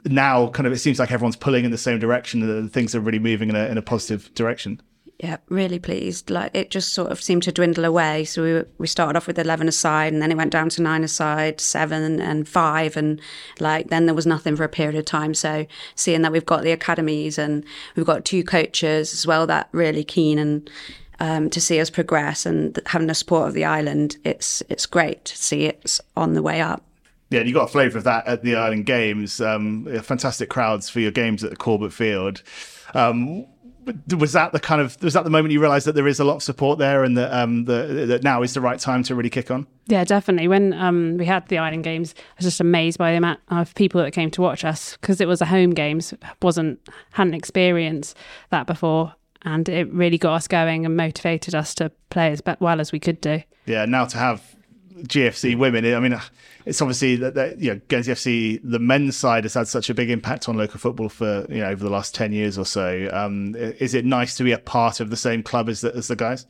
now 0.05 0.49
kind 0.49 0.67
of 0.67 0.73
it 0.73 0.79
seems 0.79 0.99
like 0.99 1.13
everyone's 1.13 1.37
pulling 1.37 1.65
in 1.65 1.71
the 1.71 1.79
same 1.79 2.01
direction 2.01 2.43
and 2.43 2.73
things 2.73 2.95
are 2.95 3.01
really 3.01 3.19
moving 3.21 3.51
in 3.51 3.57
a 3.57 3.67
in 3.67 3.79
a 3.79 3.83
positive 3.83 4.35
direction 4.35 4.81
yeah, 5.19 5.37
really 5.49 5.79
pleased. 5.79 6.29
Like 6.29 6.55
it 6.55 6.71
just 6.71 6.93
sort 6.93 7.13
of 7.13 7.23
seemed 7.23 7.45
to 7.45 7.53
dwindle 7.53 7.85
away. 7.85 8.25
So 8.25 8.43
we 8.43 8.65
we 8.79 8.87
started 8.87 9.17
off 9.17 9.27
with 9.27 9.39
eleven 9.39 9.69
aside, 9.69 10.13
and 10.13 10.21
then 10.21 10.33
it 10.33 10.37
went 10.37 10.51
down 10.51 10.69
to 10.71 10.83
nine 10.83 11.05
aside, 11.05 11.61
seven 11.61 12.21
and 12.21 12.49
five, 12.49 12.97
and 12.97 13.21
like 13.61 13.89
then 13.89 14.07
there 14.07 14.15
was 14.15 14.27
nothing 14.27 14.57
for 14.57 14.65
a 14.65 14.69
period 14.69 14.97
of 14.97 15.05
time. 15.05 15.35
So 15.35 15.67
seeing 15.95 16.23
that 16.23 16.33
we've 16.33 16.47
got 16.47 16.63
the 16.63 16.73
academies 16.73 17.39
and 17.39 17.65
we've 17.97 18.07
got 18.07 18.25
two 18.25 18.43
coaches 18.43 19.13
as 19.13 19.27
well, 19.27 19.47
that 19.47 19.69
really 19.73 20.05
keen 20.05 20.39
and. 20.39 20.71
Um, 21.21 21.49
to 21.51 21.61
see 21.61 21.79
us 21.79 21.91
progress 21.91 22.45
and 22.45 22.77
having 22.87 23.07
the 23.07 23.15
support 23.15 23.47
of 23.47 23.55
the 23.55 23.65
island, 23.65 24.17
it's 24.25 24.65
it's 24.69 24.85
great 24.85 25.25
to 25.27 25.37
see 25.37 25.67
it's 25.67 26.01
on 26.17 26.35
the 26.35 26.43
way 26.43 26.61
up. 26.61 26.83
Yeah, 27.31 27.43
you 27.43 27.55
got 27.55 27.69
a 27.69 27.73
flavour 27.73 27.99
of 27.99 28.05
that 28.05 28.27
at 28.27 28.43
the 28.43 28.57
Island 28.57 28.85
Games. 28.87 29.41
Um, 29.41 29.87
fantastic 30.03 30.51
crowds 30.51 30.91
for 30.91 30.99
your 30.99 31.13
games 31.13 31.45
at 31.45 31.51
the 31.51 31.57
Corbett 31.57 31.93
Field. 31.93 32.43
Um, 32.95 33.47
was 34.17 34.33
that 34.33 34.53
the 34.53 34.61
kind 34.61 34.81
of 34.81 35.01
was 35.03 35.15
that 35.15 35.25
the 35.25 35.31
moment 35.31 35.53
you 35.53 35.61
realized 35.61 35.87
that 35.87 35.95
there 35.95 36.07
is 36.07 36.21
a 36.21 36.25
lot 36.25 36.37
of 36.37 36.43
support 36.43 36.79
there 36.79 37.05
and 37.05 37.17
that 37.17 37.33
um 37.33 37.65
the, 37.65 38.07
that 38.07 38.23
now 38.23 38.43
is 38.43 38.55
the 38.55 38.61
right 38.61 38.79
time 38.79 39.03
to 39.05 39.15
really 39.15 39.31
kick 39.31 39.51
on? 39.51 39.67
Yeah 39.87 40.05
definitely. 40.05 40.49
When 40.49 40.73
um 40.75 41.17
we 41.17 41.27
had 41.27 41.47
the 41.49 41.59
island 41.59 41.85
games 41.85 42.15
i 42.19 42.23
was 42.39 42.45
just 42.47 42.61
amazed 42.61 42.99
by 42.99 43.11
the 43.13 43.19
amount 43.19 43.41
of 43.49 43.75
people 43.75 44.03
that 44.03 44.13
came 44.13 44.31
to 44.33 44.41
watch 44.41 44.65
us 44.65 44.97
because 45.01 45.21
it 45.21 45.29
was 45.29 45.41
a 45.41 45.47
home 45.47 45.71
games. 45.71 46.15
Wasn't 46.43 46.81
hadn't 47.13 47.35
experienced 47.35 48.17
that 48.51 48.67
before 48.67 49.15
and 49.43 49.69
it 49.69 49.93
really 49.93 50.19
got 50.19 50.35
us 50.35 50.49
going 50.49 50.87
and 50.87 50.97
motivated 50.97 51.55
us 51.55 51.75
to 51.75 51.91
play 52.11 52.31
as 52.31 52.43
well 52.61 52.81
as 52.81 52.93
we 52.93 53.01
could 53.01 53.21
do. 53.21 53.43
Yeah 53.67 53.85
now 53.85 54.05
to 54.07 54.19
have 54.19 54.55
GFC 55.03 55.59
women. 55.59 55.85
I 55.93 56.01
mean, 56.01 56.19
it's 56.65 56.81
obviously 56.81 57.17
that, 57.17 57.35
that 57.35 57.59
you 57.61 57.75
know 57.75 57.81
Guernsey 57.89 58.13
FC, 58.13 58.61
the 58.63 58.79
men's 58.79 59.17
side 59.17 59.45
has 59.45 59.55
had 59.55 59.69
such 59.69 59.91
a 59.91 59.95
big 59.95 60.11
impact 60.11 60.49
on 60.49 60.57
local 60.57 60.79
football 60.79 61.09
for 61.09 61.47
you 61.49 61.59
know 61.59 61.69
over 61.69 61.83
the 61.83 61.91
last 61.91 62.15
ten 62.15 62.33
years 62.33 62.57
or 62.57 62.65
so. 62.65 63.09
Um, 63.13 63.55
is 63.57 63.95
it 63.95 64.05
nice 64.05 64.37
to 64.37 64.45
be 64.45 64.53
a 64.53 64.59
part 64.59 65.01
of 65.01 65.11
the 65.11 65.17
same 65.17 65.43
club 65.43 65.69
as 65.69 65.81
the, 65.81 65.95
as 65.95 66.09
the 66.09 66.17
guys? 66.17 66.47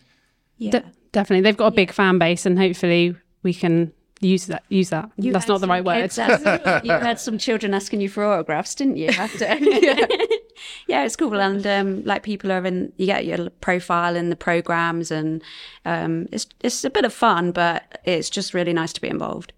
Yeah, 0.59 0.73
De- 0.73 0.93
definitely. 1.13 1.43
They've 1.43 1.57
got 1.57 1.73
a 1.73 1.77
big 1.77 1.93
fan 1.93 2.19
base, 2.19 2.47
and 2.47 2.59
hopefully 2.59 3.17
we 3.43 3.55
can 3.55 3.93
use 4.25 4.47
that. 4.47 4.65
Use 4.69 4.91
that. 4.91 5.11
You 5.17 5.33
That's 5.33 5.49
not 5.49 5.61
the 5.61 5.67
right 5.67 5.85
word. 5.85 6.17
you 6.85 6.93
had 6.93 7.21
some 7.21 7.39
children 7.39 7.75
asking 7.75 8.01
you 8.01 8.09
for 8.09 8.25
autographs, 8.25 8.75
didn't 8.75 8.97
you? 8.97 9.09
After, 9.09 9.45
yeah. 9.61 10.07
yeah, 10.89 11.05
it's 11.05 11.17
cool, 11.17 11.41
and 11.41 11.67
um, 11.67 12.05
like 12.05 12.23
people 12.23 12.53
are 12.53 12.65
in. 12.65 12.93
You 12.97 13.07
get 13.07 13.27
your 13.27 13.51
profile 13.51 14.17
in 14.17 14.31
the 14.31 14.37
programs, 14.37 15.11
and 15.11 15.43
um, 15.85 16.27
it's 16.33 16.47
it's 16.61 16.85
a 16.85 16.91
bit 16.91 17.05
of 17.05 17.13
fun, 17.13 17.53
but 17.53 18.01
it's 18.05 18.31
just 18.31 18.55
really 18.55 18.73
nice 18.73 18.93
to 18.95 19.01
be 19.01 19.09
involved. 19.09 19.53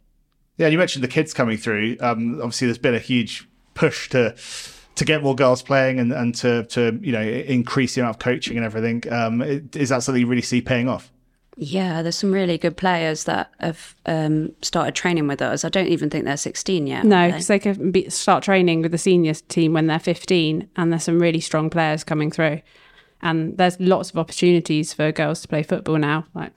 Yeah, 0.58 0.68
you 0.68 0.78
mentioned 0.78 1.04
the 1.04 1.08
kids 1.08 1.34
coming 1.34 1.58
through. 1.58 1.96
Um, 2.00 2.36
obviously, 2.36 2.66
there's 2.66 2.78
been 2.78 2.94
a 2.94 2.98
huge 2.98 3.48
push 3.74 4.08
to 4.10 4.34
to 4.94 5.04
get 5.04 5.22
more 5.22 5.34
girls 5.34 5.62
playing 5.62 6.00
and, 6.00 6.12
and 6.12 6.34
to 6.36 6.64
to 6.64 6.98
you 7.02 7.12
know 7.12 7.22
increase 7.22 7.94
the 7.94 8.00
amount 8.00 8.16
of 8.16 8.20
coaching 8.20 8.56
and 8.56 8.64
everything. 8.64 9.02
Um, 9.12 9.42
is 9.42 9.90
that 9.90 10.02
something 10.02 10.20
you 10.20 10.26
really 10.26 10.42
see 10.42 10.60
paying 10.60 10.88
off? 10.88 11.12
Yeah, 11.58 12.02
there's 12.02 12.16
some 12.16 12.32
really 12.32 12.58
good 12.58 12.76
players 12.76 13.24
that 13.24 13.50
have 13.60 13.94
um, 14.04 14.52
started 14.60 14.94
training 14.94 15.26
with 15.26 15.40
us. 15.40 15.64
I 15.64 15.70
don't 15.70 15.88
even 15.88 16.10
think 16.10 16.26
they're 16.26 16.36
16 16.36 16.86
yet. 16.86 17.04
No, 17.04 17.28
because 17.28 17.46
they? 17.46 17.58
they 17.58 17.74
can 17.74 17.90
be, 17.90 18.10
start 18.10 18.44
training 18.44 18.82
with 18.82 18.92
the 18.92 18.98
senior 18.98 19.32
team 19.32 19.72
when 19.72 19.86
they're 19.86 19.98
15, 19.98 20.68
and 20.76 20.92
there's 20.92 21.04
some 21.04 21.18
really 21.18 21.40
strong 21.40 21.70
players 21.70 22.04
coming 22.04 22.30
through. 22.30 22.60
And 23.22 23.56
there's 23.56 23.80
lots 23.80 24.10
of 24.10 24.18
opportunities 24.18 24.92
for 24.92 25.10
girls 25.12 25.40
to 25.42 25.48
play 25.48 25.62
football 25.62 25.96
now. 25.96 26.26
Like 26.34 26.52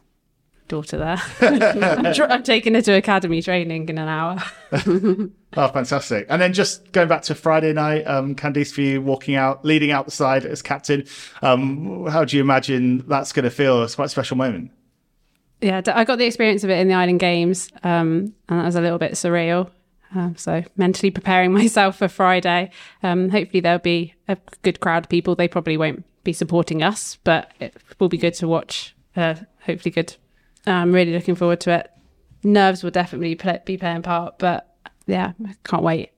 daughter 0.68 0.98
there. 0.98 1.22
I'm, 1.42 2.14
tr- 2.14 2.24
I'm, 2.24 2.44
taking 2.44 2.76
her 2.76 2.82
to 2.82 2.94
academy 2.94 3.42
training 3.42 3.90
in 3.90 3.98
an 3.98 4.08
hour. 4.08 4.38
oh, 4.72 5.68
fantastic. 5.70 6.28
And 6.30 6.42
then 6.42 6.54
just 6.54 6.92
going 6.94 7.08
back 7.10 7.24
to 7.24 7.36
Friday 7.36 7.74
night, 7.74 8.04
um, 8.04 8.36
Candice, 8.36 8.72
for 8.72 8.82
you 8.82 9.02
walking 9.02 9.36
out, 9.36 9.66
leading 9.66 9.92
out 9.92 10.06
the 10.06 10.12
side 10.12 10.46
as 10.46 10.62
captain, 10.62 11.06
um, 11.42 12.06
how 12.08 12.24
do 12.24 12.38
you 12.38 12.44
imagine 12.44 13.04
that's 13.08 13.34
going 13.34 13.46
to 13.46 13.50
feel? 13.50 13.84
It's 13.84 13.96
quite 13.96 14.06
a 14.06 14.10
special 14.10 14.38
moment. 14.38 14.72
Yeah, 15.62 15.82
I 15.94 16.06
got 16.06 16.18
the 16.18 16.26
experience 16.26 16.64
of 16.64 16.70
it 16.70 16.80
in 16.80 16.88
the 16.88 16.94
Island 16.94 17.20
Games, 17.20 17.70
um, 17.84 18.34
and 18.48 18.60
that 18.60 18.66
was 18.66 18.76
a 18.76 18.82
little 18.82 18.98
bit 18.98 19.14
surreal. 19.14 19.70
Uh, 20.16 20.30
so 20.36 20.64
mentally 20.78 21.12
preparing 21.12 21.52
myself 21.62 21.98
for 21.98 22.08
Friday. 22.08 22.72
Um, 23.04 23.30
hopefully 23.30 23.60
there'll 23.60 23.80
be 23.80 24.16
a 24.28 24.38
good 24.62 24.80
crowd 24.80 25.06
of 25.06 25.10
people. 25.10 25.36
They 25.36 25.48
probably 25.48 25.78
won't 25.78 26.06
be 26.24 26.34
supporting 26.34 26.82
us, 26.82 27.18
but 27.24 27.52
it 27.60 27.76
will 28.00 28.10
be 28.10 28.18
good 28.18 28.34
to 28.36 28.48
watch. 28.48 28.96
Uh, 29.16 29.36
hopefully 29.66 29.92
good 29.92 30.16
I'm 30.66 30.92
really 30.92 31.14
looking 31.14 31.36
forward 31.36 31.62
to 31.62 31.72
it. 31.72 31.92
Nerves 32.44 32.84
will 32.84 32.92
definitely 32.92 33.36
play, 33.36 33.60
be 33.66 33.78
playing 33.78 34.02
part, 34.02 34.40
but 34.40 34.76
yeah, 35.08 35.34
I 35.46 35.56
can't 35.64 35.84
wait. 35.84 36.12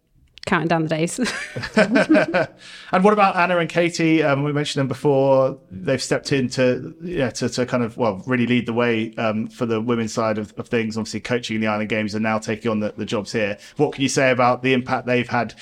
Counting 0.52 0.68
down 0.68 0.84
the 0.84 0.90
days. 0.90 1.18
and 1.78 3.06
what 3.06 3.14
about 3.14 3.38
Anna 3.38 3.60
and 3.60 3.70
Katie? 3.70 4.22
Um, 4.22 4.44
we 4.44 4.52
mentioned 4.52 4.82
them 4.82 4.90
before. 4.90 5.58
They've 5.72 6.04
stepped 6.04 6.34
in 6.34 6.50
to, 6.50 6.94
yeah, 7.02 7.30
to, 7.30 7.48
to 7.48 7.66
kind 7.66 7.84
of, 7.84 7.96
well, 7.96 8.22
really 8.28 8.46
lead 8.46 8.66
the 8.66 8.74
way 8.74 9.16
um, 9.16 9.48
for 9.48 9.66
the 9.66 9.80
women's 9.80 10.12
side 10.12 10.38
of, 10.38 10.54
of, 10.58 10.68
things, 10.68 10.98
obviously 10.98 11.22
coaching 11.22 11.62
the 11.62 11.68
Island 11.68 11.88
Games 11.88 12.16
and 12.16 12.22
now 12.22 12.38
taking 12.38 12.70
on 12.70 12.82
the, 12.82 12.94
the 12.98 13.06
jobs 13.06 13.32
here. 13.32 13.58
What 13.78 13.94
can 13.94 14.02
you 14.02 14.10
say 14.10 14.30
about 14.30 14.62
the 14.62 14.74
impact 14.74 15.08
they've 15.08 15.26
had 15.26 15.54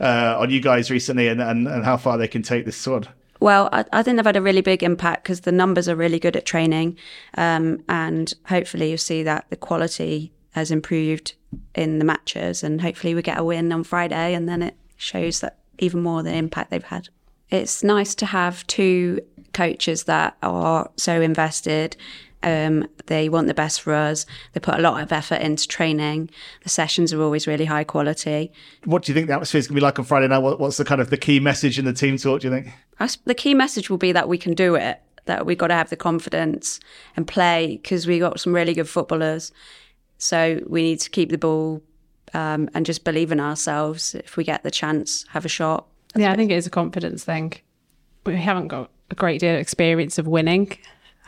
uh, 0.00 0.34
on 0.36 0.50
you 0.50 0.60
guys 0.60 0.90
recently 0.90 1.28
and, 1.28 1.40
and, 1.40 1.68
and 1.68 1.84
how 1.84 1.96
far 1.96 2.18
they 2.18 2.26
can 2.26 2.42
take 2.42 2.64
this 2.64 2.76
squad? 2.76 3.08
Well, 3.38 3.68
I, 3.70 3.84
I, 3.92 4.02
think 4.02 4.16
they've 4.16 4.26
had 4.26 4.34
a 4.36 4.42
really 4.42 4.60
big 4.60 4.82
impact 4.82 5.22
because 5.22 5.42
the 5.42 5.52
numbers 5.52 5.88
are 5.88 5.94
really 5.94 6.18
good 6.18 6.36
at 6.36 6.46
training, 6.46 6.98
um, 7.36 7.84
and 7.88 8.34
hopefully 8.46 8.88
you'll 8.88 8.98
see 8.98 9.22
that 9.22 9.46
the 9.50 9.56
quality 9.56 10.32
has 10.52 10.70
improved 10.70 11.34
in 11.74 11.98
the 11.98 12.04
matches, 12.04 12.62
and 12.62 12.80
hopefully 12.80 13.14
we 13.14 13.22
get 13.22 13.38
a 13.38 13.44
win 13.44 13.72
on 13.72 13.84
Friday, 13.84 14.34
and 14.34 14.48
then 14.48 14.62
it 14.62 14.76
shows 14.96 15.40
that 15.40 15.58
even 15.78 16.02
more 16.02 16.22
the 16.22 16.34
impact 16.34 16.70
they've 16.70 16.82
had. 16.82 17.08
It's 17.50 17.82
nice 17.82 18.14
to 18.16 18.26
have 18.26 18.66
two 18.66 19.20
coaches 19.52 20.04
that 20.04 20.36
are 20.42 20.90
so 20.96 21.20
invested 21.20 21.96
um, 22.42 22.86
they 23.06 23.28
want 23.28 23.46
the 23.46 23.54
best 23.54 23.80
for 23.80 23.92
us. 23.92 24.26
They 24.52 24.60
put 24.60 24.74
a 24.74 24.82
lot 24.82 25.02
of 25.02 25.12
effort 25.12 25.40
into 25.40 25.68
training. 25.68 26.30
The 26.62 26.68
sessions 26.68 27.12
are 27.12 27.22
always 27.22 27.46
really 27.46 27.64
high 27.64 27.84
quality. 27.84 28.52
What 28.84 29.02
do 29.02 29.12
you 29.12 29.14
think 29.14 29.28
the 29.28 29.34
atmosphere 29.34 29.58
is 29.58 29.68
going 29.68 29.76
to 29.76 29.80
be 29.80 29.84
like 29.84 29.98
on 29.98 30.04
Friday 30.04 30.28
night? 30.28 30.38
what's 30.38 30.76
the 30.76 30.84
kind 30.84 31.00
of 31.00 31.10
the 31.10 31.16
key 31.16 31.40
message 31.40 31.78
in 31.78 31.84
the 31.84 31.92
team 31.92 32.16
talk? 32.16 32.40
Do 32.40 32.48
you 32.48 32.54
think? 32.54 32.72
the 33.24 33.34
key 33.34 33.54
message 33.54 33.90
will 33.90 33.98
be 33.98 34.12
that 34.12 34.28
we 34.28 34.38
can 34.38 34.54
do 34.54 34.74
it. 34.74 35.00
That 35.26 35.46
we've 35.46 35.58
got 35.58 35.68
to 35.68 35.74
have 35.74 35.88
the 35.88 35.96
confidence 35.96 36.80
and 37.16 37.28
play 37.28 37.78
because 37.80 38.08
we've 38.08 38.20
got 38.20 38.40
some 38.40 38.52
really 38.52 38.74
good 38.74 38.88
footballers. 38.88 39.52
So 40.22 40.60
we 40.68 40.82
need 40.82 41.00
to 41.00 41.10
keep 41.10 41.30
the 41.30 41.38
ball 41.38 41.82
um, 42.32 42.70
and 42.74 42.86
just 42.86 43.02
believe 43.02 43.32
in 43.32 43.40
ourselves. 43.40 44.14
If 44.14 44.36
we 44.36 44.44
get 44.44 44.62
the 44.62 44.70
chance, 44.70 45.24
have 45.30 45.44
a 45.44 45.48
shot. 45.48 45.88
That's 46.14 46.22
yeah, 46.22 46.32
I 46.32 46.36
think 46.36 46.52
it 46.52 46.54
is 46.54 46.66
a 46.66 46.70
confidence 46.70 47.24
thing. 47.24 47.54
We 48.24 48.36
haven't 48.36 48.68
got 48.68 48.90
a 49.10 49.16
great 49.16 49.40
deal 49.40 49.54
of 49.54 49.60
experience 49.60 50.18
of 50.18 50.28
winning. 50.28 50.78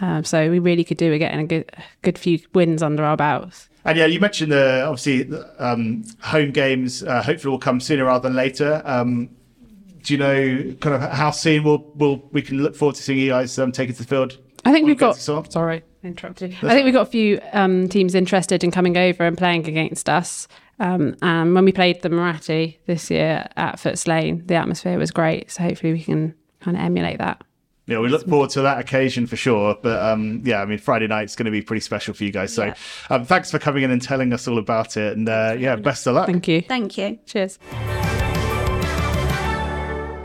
Um, 0.00 0.22
so 0.22 0.48
we 0.48 0.61
really 0.61 0.85
could 0.85 0.96
do 0.96 1.11
with 1.11 1.18
getting 1.18 1.40
a 1.40 1.44
good, 1.44 1.72
good 2.02 2.18
few 2.18 2.38
wins 2.54 2.85
under 2.85 3.02
our 3.02 3.16
belts. 3.16 3.68
And 3.85 3.98
yeah, 3.98 4.07
you 4.07 4.20
mentioned 4.20 4.52
the 4.52 4.85
obviously 4.85 5.28
um, 5.59 6.04
home 6.20 6.52
games. 6.52 7.02
Uh, 7.02 7.20
hopefully, 7.20 7.50
will 7.50 7.59
come 7.59 7.80
sooner 7.80 8.04
rather 8.04 8.28
than 8.28 8.37
later. 8.37 8.80
Um, 8.85 9.28
do 10.04 10.14
you 10.14 10.18
know 10.18 10.74
kind 10.80 11.02
of 11.02 11.11
how 11.11 11.33
soon 11.33 11.64
we'll, 11.64 11.85
we'll 11.96 12.28
we 12.30 12.42
can 12.42 12.62
look 12.62 12.76
forward 12.76 12.94
to 12.94 13.02
seeing 13.02 13.18
you 13.18 13.30
guys 13.30 13.59
um, 13.59 13.72
take 13.72 13.90
it 13.90 13.94
to 13.94 14.02
the 14.02 14.09
field? 14.09 14.38
I 14.64 14.72
think 14.72 14.87
we've 14.87 14.96
got. 14.96 15.16
Sorry, 15.16 15.83
interrupted. 16.04 16.54
I 16.62 16.70
think 16.70 16.84
we've 16.84 16.94
got 16.94 17.06
a 17.06 17.10
few 17.10 17.40
um, 17.52 17.88
teams 17.88 18.14
interested 18.14 18.62
in 18.62 18.70
coming 18.70 18.96
over 18.96 19.24
and 19.24 19.36
playing 19.36 19.68
against 19.68 20.08
us. 20.08 20.48
Um, 20.80 21.16
and 21.22 21.54
when 21.54 21.64
we 21.64 21.72
played 21.72 22.02
the 22.02 22.08
Muratti 22.08 22.78
this 22.86 23.10
year 23.10 23.46
at 23.56 23.76
Footes 23.76 24.06
Lane, 24.08 24.42
the 24.46 24.54
atmosphere 24.54 24.98
was 24.98 25.10
great. 25.10 25.50
So 25.50 25.62
hopefully 25.62 25.92
we 25.92 26.02
can 26.02 26.34
kind 26.60 26.76
of 26.76 26.82
emulate 26.82 27.18
that 27.18 27.44
yeah, 27.86 27.98
we 27.98 28.08
look 28.08 28.26
forward 28.26 28.50
to 28.50 28.62
that 28.62 28.80
occasion 28.80 29.26
for 29.26 29.36
sure. 29.36 29.76
But 29.80 30.02
um, 30.02 30.42
yeah, 30.44 30.62
I 30.62 30.64
mean, 30.64 30.78
Friday 30.78 31.06
night's 31.06 31.36
going 31.36 31.44
to 31.46 31.50
be 31.50 31.62
pretty 31.62 31.80
special 31.80 32.14
for 32.14 32.24
you 32.24 32.32
guys. 32.32 32.54
So 32.54 32.66
yeah. 32.66 32.74
um, 33.10 33.24
thanks 33.24 33.50
for 33.50 33.58
coming 33.58 33.82
in 33.82 33.90
and 33.90 34.00
telling 34.00 34.32
us 34.32 34.48
all 34.48 34.58
about 34.58 34.96
it. 34.96 35.16
And 35.16 35.28
uh, 35.28 35.56
yeah, 35.58 35.76
best 35.76 36.06
of 36.06 36.14
luck. 36.14 36.26
Thank 36.26 36.48
you. 36.48 36.62
Thank 36.62 36.96
you. 36.96 37.18
Cheers. 37.26 37.58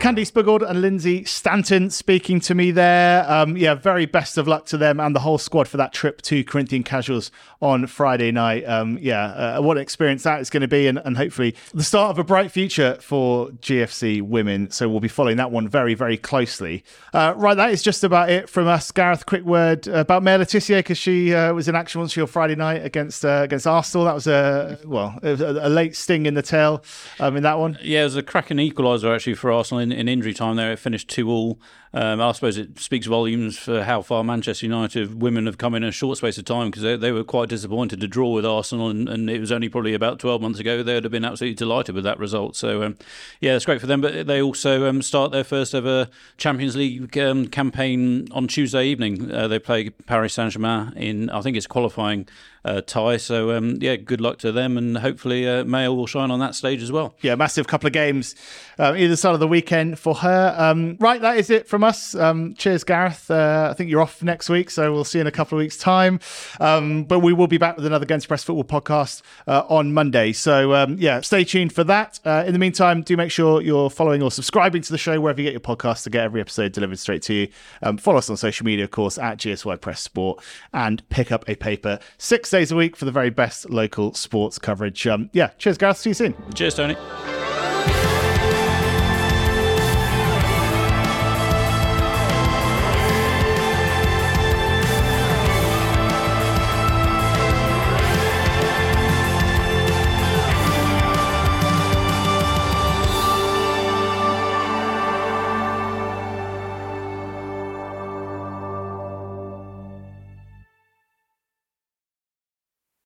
Candice 0.00 0.32
Bougourd 0.32 0.62
and 0.62 0.80
Lynsey 0.80 1.24
Stanton 1.26 1.90
speaking 1.90 2.40
to 2.40 2.54
me 2.54 2.70
there. 2.70 3.30
Um, 3.30 3.54
yeah, 3.54 3.74
very 3.74 4.06
best 4.06 4.38
of 4.38 4.48
luck 4.48 4.64
to 4.66 4.78
them 4.78 4.98
and 4.98 5.14
the 5.14 5.20
whole 5.20 5.36
squad 5.36 5.68
for 5.68 5.76
that 5.76 5.92
trip 5.92 6.22
to 6.22 6.42
Corinthian 6.42 6.82
Casuals 6.82 7.30
on 7.60 7.86
Friday 7.86 8.32
night. 8.32 8.64
Um, 8.64 8.98
yeah, 8.98 9.24
uh, 9.26 9.60
what 9.60 9.76
an 9.76 9.82
experience 9.82 10.22
that 10.22 10.40
is 10.40 10.48
going 10.48 10.62
to 10.62 10.68
be, 10.68 10.86
and, 10.86 10.96
and, 11.04 11.18
hopefully 11.18 11.54
the 11.74 11.84
start 11.84 12.12
of 12.12 12.18
a 12.18 12.24
bright 12.24 12.50
future 12.50 12.96
for 13.02 13.50
GFC 13.50 14.22
women. 14.22 14.70
So 14.70 14.88
we'll 14.88 15.00
be 15.00 15.08
following 15.08 15.36
that 15.36 15.50
one 15.50 15.68
very, 15.68 15.92
very 15.92 16.16
closely. 16.16 16.82
Uh, 17.12 17.34
right, 17.36 17.54
that 17.54 17.70
is 17.70 17.82
just 17.82 18.02
about 18.02 18.30
it 18.30 18.48
from 18.48 18.68
us. 18.68 18.90
Gareth, 18.90 19.26
quick 19.26 19.44
word 19.44 19.86
about 19.86 20.22
Maya 20.22 20.38
Le 20.38 20.46
Tissier 20.46 20.78
because 20.78 20.96
she 20.96 21.34
uh, 21.34 21.52
was 21.52 21.68
in 21.68 21.74
action 21.74 22.00
once 22.00 22.16
on 22.16 22.26
Friday 22.26 22.54
night 22.54 22.82
against 22.86 23.22
uh, 23.22 23.42
against 23.42 23.66
Arsenal. 23.66 24.06
That 24.06 24.14
was 24.14 24.26
a 24.26 24.78
well, 24.86 25.18
was 25.22 25.42
a, 25.42 25.60
a, 25.60 25.68
late 25.68 25.94
sting 25.94 26.24
in 26.24 26.32
the 26.32 26.42
tail 26.42 26.82
um, 27.18 27.36
in 27.36 27.42
that 27.42 27.58
one. 27.58 27.78
Yeah, 27.82 28.00
it 28.00 28.04
was 28.04 28.16
a 28.16 28.22
cracking 28.22 28.56
equaliser 28.56 29.14
actually 29.14 29.34
for 29.34 29.52
Arsenal 29.52 29.89
in, 29.92 29.98
in 29.98 30.08
injury 30.08 30.34
time. 30.34 30.56
There, 30.56 30.72
it 30.72 30.78
finished 30.78 31.08
two 31.08 31.28
all. 31.28 31.60
Um, 31.92 32.20
I 32.20 32.30
suppose 32.32 32.56
it 32.56 32.78
speaks 32.78 33.06
volumes 33.06 33.58
for 33.58 33.82
how 33.82 34.02
far 34.02 34.22
Manchester 34.22 34.64
United 34.64 35.20
women 35.20 35.46
have 35.46 35.58
come 35.58 35.74
in 35.74 35.82
a 35.82 35.90
short 35.90 36.18
space 36.18 36.38
of 36.38 36.44
time 36.44 36.70
because 36.70 36.82
they, 36.82 36.96
they, 36.96 37.10
were 37.10 37.24
quite 37.24 37.48
disappointed 37.48 38.00
to 38.00 38.06
draw 38.06 38.30
with 38.30 38.46
Arsenal, 38.46 38.88
and, 38.88 39.08
and, 39.08 39.28
it 39.28 39.40
was 39.40 39.50
only 39.50 39.68
probably 39.68 39.92
about 39.92 40.20
12 40.20 40.40
months 40.40 40.60
ago 40.60 40.82
they 40.82 40.94
would 40.94 41.04
have 41.04 41.10
been 41.10 41.24
absolutely 41.24 41.56
delighted 41.56 41.96
with 41.96 42.04
that 42.04 42.18
result. 42.18 42.54
So, 42.54 42.84
um, 42.84 42.96
yeah, 43.40 43.56
it's 43.56 43.64
great 43.64 43.80
for 43.80 43.88
them. 43.88 44.00
But 44.00 44.28
they 44.28 44.40
also 44.40 44.88
um, 44.88 45.02
start 45.02 45.32
their 45.32 45.44
first 45.44 45.74
ever 45.74 46.08
Champions 46.36 46.76
League 46.76 47.18
um, 47.18 47.48
campaign 47.48 48.28
on 48.30 48.46
Tuesday 48.46 48.86
evening. 48.86 49.30
Uh, 49.32 49.48
they 49.48 49.58
play 49.58 49.90
Paris 49.90 50.34
Saint 50.34 50.52
Germain 50.52 50.92
in, 50.94 51.28
I 51.30 51.40
think 51.40 51.56
it's 51.56 51.66
qualifying 51.66 52.28
uh, 52.64 52.80
tie. 52.82 53.16
So 53.16 53.56
um, 53.56 53.78
yeah, 53.80 53.96
good 53.96 54.20
luck 54.20 54.38
to 54.38 54.52
them, 54.52 54.76
and 54.76 54.98
hopefully 54.98 55.48
uh, 55.48 55.64
Mayo 55.64 55.94
will 55.94 56.06
shine 56.06 56.30
on 56.30 56.38
that 56.40 56.54
stage 56.54 56.82
as 56.82 56.92
well. 56.92 57.14
Yeah, 57.20 57.34
massive 57.34 57.66
couple 57.66 57.86
of 57.86 57.92
games 57.92 58.34
uh, 58.78 58.94
either 58.96 59.16
side 59.16 59.34
of 59.34 59.40
the 59.40 59.48
weekend 59.48 59.98
for 59.98 60.14
her. 60.16 60.54
Um, 60.56 60.96
right, 61.00 61.20
that 61.20 61.38
is 61.38 61.50
it 61.50 61.68
from 61.68 61.79
us. 61.84 62.14
Um, 62.14 62.54
cheers, 62.54 62.84
Gareth. 62.84 63.30
Uh, 63.30 63.68
I 63.70 63.74
think 63.74 63.90
you're 63.90 64.00
off 64.00 64.22
next 64.22 64.48
week, 64.48 64.70
so 64.70 64.92
we'll 64.92 65.04
see 65.04 65.18
you 65.18 65.22
in 65.22 65.26
a 65.26 65.32
couple 65.32 65.58
of 65.58 65.60
weeks' 65.60 65.76
time. 65.76 66.20
Um, 66.60 67.04
but 67.04 67.20
we 67.20 67.32
will 67.32 67.46
be 67.46 67.58
back 67.58 67.76
with 67.76 67.86
another 67.86 68.06
Guernsey 68.06 68.26
Press 68.26 68.44
Football 68.44 68.64
podcast 68.64 69.22
uh, 69.46 69.64
on 69.68 69.92
Monday. 69.92 70.32
So 70.32 70.74
um, 70.74 70.96
yeah, 70.98 71.20
stay 71.20 71.44
tuned 71.44 71.72
for 71.72 71.84
that. 71.84 72.20
Uh, 72.24 72.44
in 72.46 72.52
the 72.52 72.58
meantime, 72.58 73.02
do 73.02 73.16
make 73.16 73.30
sure 73.30 73.62
you're 73.62 73.90
following 73.90 74.22
or 74.22 74.30
subscribing 74.30 74.82
to 74.82 74.92
the 74.92 74.98
show 74.98 75.20
wherever 75.20 75.40
you 75.40 75.46
get 75.46 75.52
your 75.52 75.60
podcast 75.60 76.04
to 76.04 76.10
get 76.10 76.24
every 76.24 76.40
episode 76.40 76.72
delivered 76.72 76.98
straight 76.98 77.22
to 77.22 77.34
you. 77.34 77.48
Um, 77.82 77.96
follow 77.96 78.18
us 78.18 78.30
on 78.30 78.36
social 78.36 78.64
media, 78.66 78.84
of 78.84 78.90
course, 78.90 79.18
at 79.18 79.38
GSY 79.38 79.80
Press 79.80 80.00
Sport, 80.00 80.42
and 80.72 81.06
pick 81.08 81.32
up 81.32 81.48
a 81.48 81.54
paper 81.54 81.98
six 82.18 82.50
days 82.50 82.72
a 82.72 82.76
week 82.76 82.96
for 82.96 83.04
the 83.04 83.12
very 83.12 83.30
best 83.30 83.70
local 83.70 84.14
sports 84.14 84.58
coverage. 84.58 85.06
Um, 85.06 85.30
yeah, 85.32 85.48
cheers, 85.58 85.78
Gareth. 85.78 85.98
See 85.98 86.10
you 86.10 86.14
soon. 86.14 86.34
Cheers, 86.54 86.74
Tony. 86.74 87.39